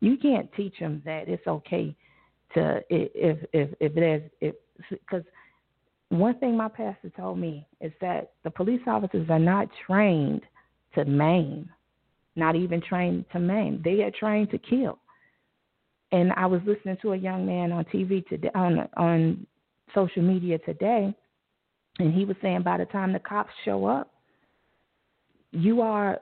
You 0.00 0.16
can't 0.16 0.48
teach 0.54 0.78
them 0.78 1.02
that 1.04 1.28
it's 1.28 1.46
okay 1.46 1.96
to 2.54 2.82
if 2.90 3.38
if 3.52 3.70
if 3.80 3.94
there's 3.94 4.22
if 4.40 4.54
because 4.90 5.24
one 6.10 6.38
thing 6.38 6.56
my 6.56 6.68
pastor 6.68 7.10
told 7.16 7.38
me 7.38 7.66
is 7.80 7.92
that 8.00 8.32
the 8.44 8.50
police 8.50 8.82
officers 8.86 9.28
are 9.30 9.38
not 9.38 9.68
trained 9.86 10.42
to 10.94 11.04
maim, 11.04 11.70
not 12.36 12.54
even 12.54 12.80
trained 12.82 13.24
to 13.32 13.38
maim. 13.40 13.80
They 13.82 14.02
are 14.02 14.10
trained 14.10 14.50
to 14.50 14.58
kill. 14.58 14.98
And 16.12 16.32
I 16.36 16.46
was 16.46 16.60
listening 16.66 16.98
to 17.02 17.12
a 17.12 17.16
young 17.16 17.46
man 17.46 17.72
on 17.72 17.84
TV 17.86 18.26
today 18.28 18.50
on 18.54 18.88
on 18.96 19.46
social 19.94 20.22
media 20.22 20.58
today, 20.58 21.14
and 21.98 22.14
he 22.14 22.24
was 22.24 22.36
saying 22.42 22.62
by 22.62 22.78
the 22.78 22.84
time 22.86 23.12
the 23.12 23.18
cops 23.18 23.52
show 23.64 23.86
up, 23.86 24.12
you 25.50 25.80
are 25.80 26.20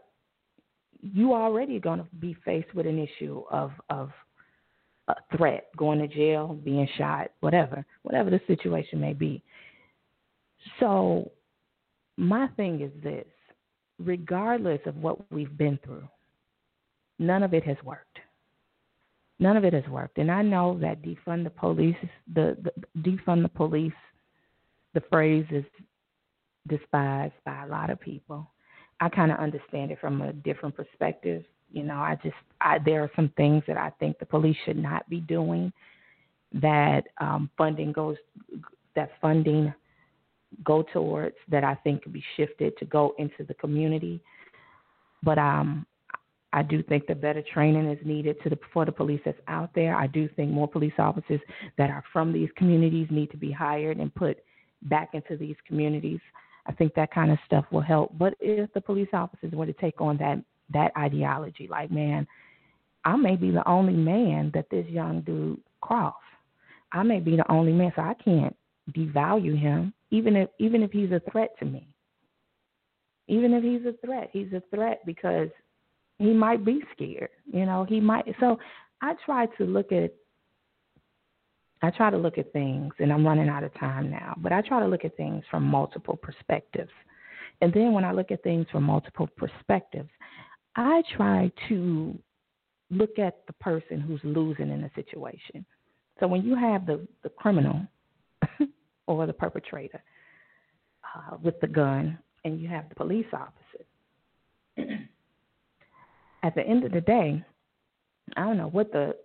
you 1.03 1.35
already 1.35 1.81
going 1.81 1.98
to 1.98 2.07
be 2.18 2.37
faced 2.44 2.72
with 2.74 2.87
an 2.87 2.98
issue 2.98 3.42
of 3.50 3.72
of 3.88 4.11
a 5.09 5.37
threat, 5.37 5.68
going 5.76 5.98
to 5.98 6.09
jail, 6.09 6.57
being 6.64 6.88
shot, 6.96 7.31
whatever, 7.40 7.85
whatever 8.03 8.31
the 8.31 8.40
situation 8.46 9.00
may 9.00 9.12
be. 9.12 9.42
So, 10.79 11.31
my 12.16 12.48
thing 12.57 12.81
is 12.81 12.92
this 13.03 13.26
regardless 13.98 14.81
of 14.87 14.96
what 14.96 15.18
we've 15.31 15.57
been 15.57 15.79
through, 15.85 16.09
none 17.18 17.42
of 17.42 17.55
it 17.55 17.64
has 17.64 17.76
worked. 17.85 18.18
None 19.40 19.57
of 19.57 19.64
it 19.64 19.72
has 19.72 19.87
worked. 19.88 20.18
And 20.18 20.31
I 20.31 20.42
know 20.42 20.79
that 20.81 21.03
defund 21.03 21.44
the 21.44 21.50
police, 21.50 21.96
the, 22.33 22.57
the 22.62 23.00
defund 23.00 23.42
the 23.42 23.48
police, 23.48 23.92
the 24.92 25.03
phrase 25.11 25.46
is 25.50 25.64
despised 26.68 27.33
by 27.44 27.64
a 27.64 27.66
lot 27.66 27.88
of 27.88 27.98
people. 27.98 28.50
I 29.00 29.09
kind 29.09 29.33
of 29.33 29.38
understand 29.38 29.90
it 29.90 29.98
from 29.98 30.20
a 30.20 30.35
different 30.35 30.76
perspective. 30.76 31.42
You 31.72 31.85
know, 31.85 31.94
I 31.94 32.18
just 32.22 32.37
I, 32.61 32.79
there 32.85 33.03
are 33.03 33.11
some 33.16 33.33
things 33.37 33.62
that 33.66 33.79
I 33.79 33.90
think 33.98 34.18
the 34.18 34.26
police 34.26 34.57
should 34.66 34.76
not 34.76 35.09
be 35.09 35.20
doing. 35.20 35.72
That 36.53 37.05
um, 37.18 37.48
funding 37.57 37.92
goes, 37.92 38.16
that 38.94 39.12
funding 39.22 39.72
go 40.64 40.83
towards 40.92 41.37
that 41.48 41.64
I 41.64 41.76
think 41.76 42.03
could 42.03 42.12
be 42.12 42.24
shifted 42.37 42.76
to 42.79 42.85
go 42.85 43.14
into 43.18 43.44
the 43.46 43.55
community. 43.55 44.20
But 45.22 45.38
um, 45.38 45.87
I 46.52 46.62
do 46.62 46.82
think 46.82 47.06
that 47.06 47.20
better 47.20 47.42
training 47.54 47.88
is 47.90 47.98
needed 48.04 48.36
the, 48.44 48.58
for 48.72 48.84
the 48.84 48.92
police 48.92 49.20
that's 49.24 49.38
out 49.46 49.70
there. 49.74 49.94
I 49.94 50.08
do 50.08 50.28
think 50.34 50.50
more 50.50 50.66
police 50.66 50.92
officers 50.98 51.40
that 51.78 51.90
are 51.90 52.02
from 52.12 52.32
these 52.32 52.48
communities 52.56 53.06
need 53.10 53.30
to 53.30 53.36
be 53.36 53.52
hired 53.52 53.98
and 53.98 54.14
put 54.14 54.38
back 54.82 55.10
into 55.12 55.36
these 55.36 55.56
communities. 55.66 56.20
I 56.66 56.72
think 56.72 56.94
that 56.94 57.12
kind 57.12 57.30
of 57.30 57.38
stuff 57.46 57.64
will 57.70 57.80
help. 57.80 58.16
But 58.18 58.34
if 58.40 58.72
the 58.72 58.80
police 58.80 59.08
officers 59.12 59.52
were 59.52 59.66
to 59.66 59.72
take 59.74 60.00
on 60.00 60.16
that 60.18 60.42
that 60.72 60.92
ideology, 60.96 61.68
like 61.68 61.90
man, 61.90 62.26
I 63.04 63.16
may 63.16 63.36
be 63.36 63.50
the 63.50 63.66
only 63.68 63.94
man 63.94 64.50
that 64.54 64.70
this 64.70 64.86
young 64.88 65.22
dude 65.22 65.60
crossed. 65.80 66.16
I 66.92 67.02
may 67.02 67.20
be 67.20 67.36
the 67.36 67.50
only 67.50 67.72
man, 67.72 67.92
so 67.94 68.02
I 68.02 68.14
can't 68.14 68.54
devalue 68.92 69.58
him, 69.58 69.92
even 70.10 70.36
if 70.36 70.48
even 70.58 70.82
if 70.82 70.90
he's 70.90 71.12
a 71.12 71.22
threat 71.30 71.50
to 71.60 71.64
me. 71.64 71.86
Even 73.28 73.54
if 73.54 73.62
he's 73.62 73.86
a 73.86 73.94
threat, 74.04 74.30
he's 74.32 74.52
a 74.52 74.62
threat 74.74 75.00
because 75.06 75.48
he 76.20 76.35
might 76.35 76.66
be 76.66 76.83
scared. 76.92 77.30
You 77.50 77.64
know, 77.64 77.85
he 77.88 77.98
might. 77.98 78.26
So 78.38 78.59
I 79.00 79.14
try 79.24 79.46
to 79.46 79.64
look 79.64 79.90
at. 79.90 80.12
I 81.83 81.90
try 81.90 82.11
to 82.11 82.18
look 82.18 82.37
at 82.37 82.52
things, 82.52 82.92
and 82.98 83.11
I'm 83.11 83.26
running 83.26 83.48
out 83.48 83.64
of 83.64 83.72
time 83.80 84.11
now. 84.11 84.35
But 84.37 84.52
I 84.52 84.61
try 84.61 84.80
to 84.80 84.87
look 84.87 85.06
at 85.06 85.16
things 85.16 85.42
from 85.50 85.64
multiple 85.64 86.16
perspectives, 86.16 86.90
and 87.62 87.72
then 87.72 87.92
when 87.92 88.04
I 88.04 88.12
look 88.12 88.30
at 88.30 88.42
things 88.42 88.66
from 88.70 88.83
multiple 88.83 89.30
perspectives, 89.35 90.11
I 90.76 91.02
try 91.16 91.50
to 91.70 92.18
look 92.90 93.18
at 93.18 93.46
the 93.46 93.54
person 93.54 93.98
who's 93.98 94.20
losing 94.22 94.70
in 94.70 94.83
the 94.83 94.90
situation. 94.94 95.64
So 96.18 96.26
when 96.26 96.42
you 96.42 96.54
have 96.54 96.85
the 96.85 97.09
the 97.22 97.30
criminal 97.30 97.80
or 99.06 99.26
the 99.26 99.33
perpetrator 99.33 100.02
uh, 101.16 101.38
with 101.42 101.59
the 101.62 101.66
gun, 101.66 102.18
and 102.44 102.61
you 102.61 102.68
have 102.68 102.90
the 102.90 102.94
police 102.94 103.26
officer. 103.33 103.87
At 106.42 106.55
the 106.55 106.62
end 106.62 106.85
of 106.85 106.92
the 106.92 107.00
day, 107.00 107.44
I 108.37 108.44
don't 108.44 108.57
know 108.57 108.68
what 108.68 108.92
the 108.92 109.16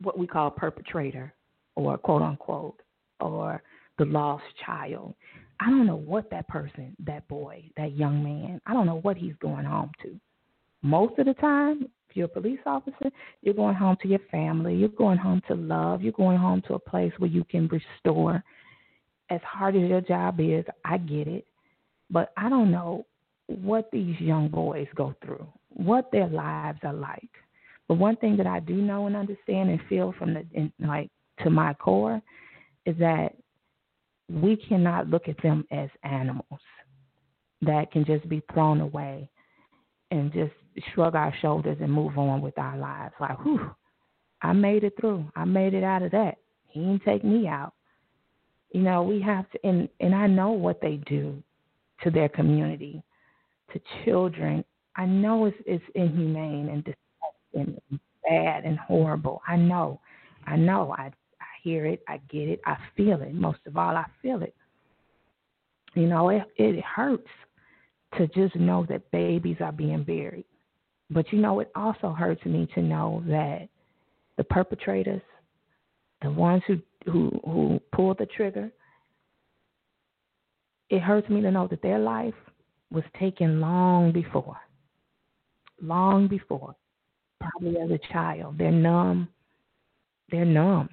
what 0.00 0.18
we 0.18 0.26
call 0.26 0.50
perpetrator 0.50 1.34
or 1.76 1.98
quote 1.98 2.22
unquote 2.22 2.80
or 3.20 3.62
the 3.98 4.04
lost 4.06 4.44
child. 4.64 5.14
I 5.60 5.70
don't 5.70 5.86
know 5.86 5.96
what 5.96 6.30
that 6.30 6.48
person, 6.48 6.96
that 7.06 7.26
boy, 7.28 7.64
that 7.76 7.96
young 7.96 8.22
man, 8.24 8.60
I 8.66 8.72
don't 8.72 8.86
know 8.86 9.00
what 9.02 9.16
he's 9.16 9.34
going 9.40 9.64
home 9.64 9.92
to. 10.02 10.18
Most 10.82 11.18
of 11.18 11.26
the 11.26 11.34
time, 11.34 11.88
if 12.08 12.16
you're 12.16 12.26
a 12.26 12.28
police 12.28 12.58
officer, 12.66 13.10
you're 13.42 13.54
going 13.54 13.74
home 13.74 13.96
to 14.02 14.08
your 14.08 14.20
family, 14.30 14.74
you're 14.74 14.88
going 14.90 15.18
home 15.18 15.40
to 15.48 15.54
love, 15.54 16.02
you're 16.02 16.12
going 16.12 16.38
home 16.38 16.62
to 16.68 16.74
a 16.74 16.78
place 16.78 17.12
where 17.18 17.30
you 17.30 17.44
can 17.44 17.68
restore 17.68 18.42
as 19.30 19.40
hard 19.42 19.76
as 19.76 19.88
your 19.88 20.00
job 20.00 20.38
is, 20.40 20.64
I 20.84 20.98
get 20.98 21.28
it. 21.28 21.46
But 22.10 22.32
I 22.36 22.48
don't 22.48 22.70
know 22.70 23.06
what 23.46 23.90
these 23.90 24.20
young 24.20 24.48
boys 24.48 24.86
go 24.94 25.14
through, 25.24 25.46
what 25.74 26.10
their 26.10 26.28
lives 26.28 26.78
are 26.82 26.94
like. 26.94 27.30
But 27.88 27.98
one 27.98 28.16
thing 28.16 28.36
that 28.38 28.46
I 28.46 28.60
do 28.60 28.74
know 28.74 29.06
and 29.06 29.16
understand 29.16 29.70
and 29.70 29.80
feel 29.88 30.14
from 30.18 30.34
the 30.34 30.46
in, 30.52 30.72
like 30.78 31.10
to 31.42 31.50
my 31.50 31.74
core 31.74 32.22
is 32.86 32.96
that 32.98 33.34
we 34.30 34.56
cannot 34.56 35.08
look 35.08 35.28
at 35.28 35.40
them 35.42 35.66
as 35.70 35.90
animals 36.02 36.60
that 37.62 37.90
can 37.92 38.04
just 38.04 38.28
be 38.28 38.42
thrown 38.52 38.80
away 38.80 39.28
and 40.10 40.32
just 40.32 40.52
shrug 40.92 41.14
our 41.14 41.34
shoulders 41.40 41.76
and 41.80 41.92
move 41.92 42.18
on 42.18 42.40
with 42.40 42.58
our 42.58 42.76
lives. 42.76 43.14
Like, 43.20 43.38
whew, 43.42 43.70
I 44.42 44.52
made 44.52 44.84
it 44.84 44.94
through. 45.00 45.30
I 45.36 45.44
made 45.44 45.74
it 45.74 45.84
out 45.84 46.02
of 46.02 46.10
that. 46.12 46.36
He 46.68 46.80
didn't 46.80 47.04
take 47.04 47.24
me 47.24 47.46
out. 47.46 47.74
You 48.72 48.82
know, 48.82 49.02
we 49.02 49.20
have 49.20 49.48
to, 49.50 49.66
and 49.66 49.88
and 50.00 50.14
I 50.14 50.26
know 50.26 50.50
what 50.50 50.80
they 50.80 50.96
do 51.06 51.42
to 52.02 52.10
their 52.10 52.28
community, 52.28 53.02
to 53.72 53.80
children. 54.04 54.64
I 54.96 55.06
know 55.06 55.46
it's 55.46 55.56
it's 55.66 55.84
inhumane 55.94 56.68
and 56.68 56.84
disgusting 56.84 57.80
and 57.90 58.00
bad 58.28 58.64
and 58.64 58.78
horrible. 58.78 59.42
I 59.46 59.56
know, 59.56 60.00
I 60.46 60.56
know. 60.56 60.94
I 60.96 61.10
I 61.40 61.46
hear 61.62 61.86
it. 61.86 62.02
I 62.08 62.18
get 62.30 62.48
it. 62.48 62.60
I 62.66 62.76
feel 62.96 63.20
it. 63.22 63.34
Most 63.34 63.60
of 63.66 63.76
all, 63.76 63.96
I 63.96 64.06
feel 64.22 64.42
it. 64.42 64.54
You 65.94 66.06
know, 66.06 66.28
it 66.28 66.42
it 66.56 66.82
hurts 66.84 67.28
to 68.18 68.26
just 68.28 68.54
know 68.56 68.86
that 68.88 69.10
babies 69.10 69.56
are 69.60 69.72
being 69.72 70.04
buried. 70.04 70.44
But 71.10 71.32
you 71.32 71.38
know, 71.40 71.60
it 71.60 71.70
also 71.74 72.10
hurts 72.12 72.44
me 72.44 72.68
to 72.74 72.82
know 72.82 73.22
that 73.26 73.68
the 74.36 74.44
perpetrators, 74.44 75.22
the 76.22 76.30
ones 76.30 76.62
who 76.66 76.78
who 77.06 77.30
who 77.44 77.80
pulled 77.92 78.18
the 78.18 78.26
trigger. 78.26 78.70
It 80.90 81.00
hurts 81.00 81.28
me 81.28 81.40
to 81.40 81.50
know 81.50 81.66
that 81.68 81.82
their 81.82 81.98
life 81.98 82.34
was 82.90 83.04
taken 83.18 83.60
long 83.60 84.12
before. 84.12 84.56
Long 85.84 86.28
before. 86.28 86.74
Probably 87.40 87.78
as 87.78 87.90
a 87.90 88.12
child. 88.12 88.56
They're 88.58 88.70
numb. 88.70 89.28
They're 90.30 90.44
numb. 90.44 90.88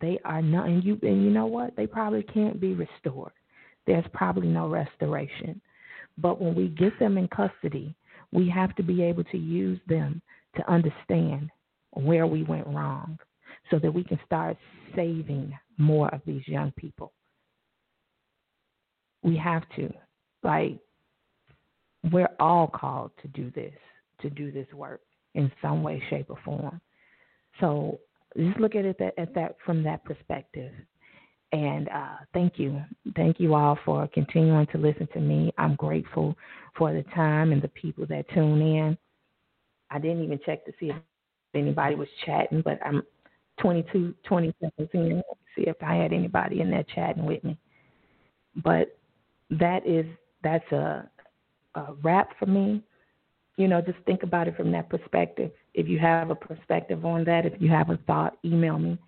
They 0.00 0.18
are 0.24 0.42
numb 0.42 0.66
and 0.66 0.84
you 0.84 0.98
and 1.02 1.24
you 1.24 1.30
know 1.30 1.46
what? 1.46 1.74
They 1.76 1.86
probably 1.86 2.22
can't 2.22 2.60
be 2.60 2.74
restored. 2.74 3.32
There's 3.86 4.04
probably 4.12 4.48
no 4.48 4.68
restoration. 4.68 5.60
But 6.18 6.40
when 6.40 6.54
we 6.54 6.68
get 6.68 6.98
them 6.98 7.16
in 7.16 7.28
custody, 7.28 7.94
we 8.32 8.48
have 8.50 8.74
to 8.76 8.82
be 8.82 9.02
able 9.02 9.24
to 9.24 9.38
use 9.38 9.80
them 9.86 10.20
to 10.56 10.70
understand 10.70 11.50
where 11.92 12.26
we 12.26 12.42
went 12.42 12.66
wrong 12.66 13.18
so 13.70 13.78
that 13.78 13.92
we 13.92 14.02
can 14.02 14.18
start 14.26 14.56
saving 14.94 15.56
more 15.78 16.12
of 16.14 16.20
these 16.26 16.46
young 16.46 16.72
people. 16.72 17.12
We 19.22 19.36
have 19.36 19.62
to. 19.76 19.92
Like, 20.42 20.78
we're 22.12 22.30
all 22.38 22.68
called 22.68 23.10
to 23.22 23.28
do 23.28 23.50
this, 23.50 23.74
to 24.20 24.30
do 24.30 24.52
this 24.52 24.66
work 24.72 25.00
in 25.34 25.50
some 25.60 25.82
way, 25.82 26.02
shape, 26.08 26.26
or 26.30 26.38
form. 26.44 26.80
So 27.60 27.98
just 28.36 28.58
look 28.58 28.74
at 28.74 28.84
it 28.84 28.96
that, 28.98 29.14
at 29.18 29.34
that 29.34 29.56
from 29.64 29.82
that 29.84 30.04
perspective. 30.04 30.72
And 31.52 31.88
uh, 31.88 32.16
thank 32.34 32.58
you. 32.58 32.82
Thank 33.14 33.40
you 33.40 33.54
all 33.54 33.78
for 33.84 34.08
continuing 34.08 34.66
to 34.68 34.78
listen 34.78 35.08
to 35.14 35.20
me. 35.20 35.52
I'm 35.58 35.74
grateful 35.76 36.36
for 36.76 36.92
the 36.92 37.04
time 37.14 37.52
and 37.52 37.62
the 37.62 37.68
people 37.68 38.04
that 38.06 38.28
tune 38.34 38.60
in. 38.60 38.98
I 39.90 39.98
didn't 39.98 40.24
even 40.24 40.40
check 40.44 40.64
to 40.66 40.72
see 40.80 40.90
if 40.90 40.96
anybody 41.54 41.94
was 41.94 42.08
chatting, 42.24 42.62
but 42.62 42.78
I'm 42.84 43.02
22, 43.60 44.14
20 44.26 44.54
seconds 44.60 44.90
in, 44.92 45.22
see 45.54 45.62
if 45.62 45.76
I 45.82 45.94
had 45.94 46.12
anybody 46.12 46.60
in 46.60 46.70
there 46.70 46.84
chatting 46.94 47.24
with 47.24 47.42
me. 47.44 47.56
But 48.62 48.98
that 49.50 49.86
is 49.86 50.06
that's 50.42 50.70
a, 50.72 51.08
a 51.76 51.94
wrap 52.02 52.38
for 52.38 52.46
me. 52.46 52.82
You 53.56 53.68
know, 53.68 53.80
just 53.80 53.98
think 54.04 54.22
about 54.22 54.48
it 54.48 54.56
from 54.56 54.72
that 54.72 54.88
perspective. 54.88 55.50
If 55.74 55.88
you 55.88 55.98
have 55.98 56.30
a 56.30 56.34
perspective 56.34 57.04
on 57.04 57.24
that, 57.24 57.46
if 57.46 57.54
you 57.60 57.68
have 57.70 57.90
a 57.90 57.98
thought, 58.06 58.36
email 58.44 58.78
me. 58.78 58.98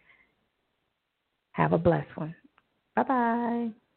Have 1.52 1.72
a 1.72 1.78
blessed 1.78 2.16
one. 2.16 2.34
Bye 2.94 3.02
bye. 3.02 3.87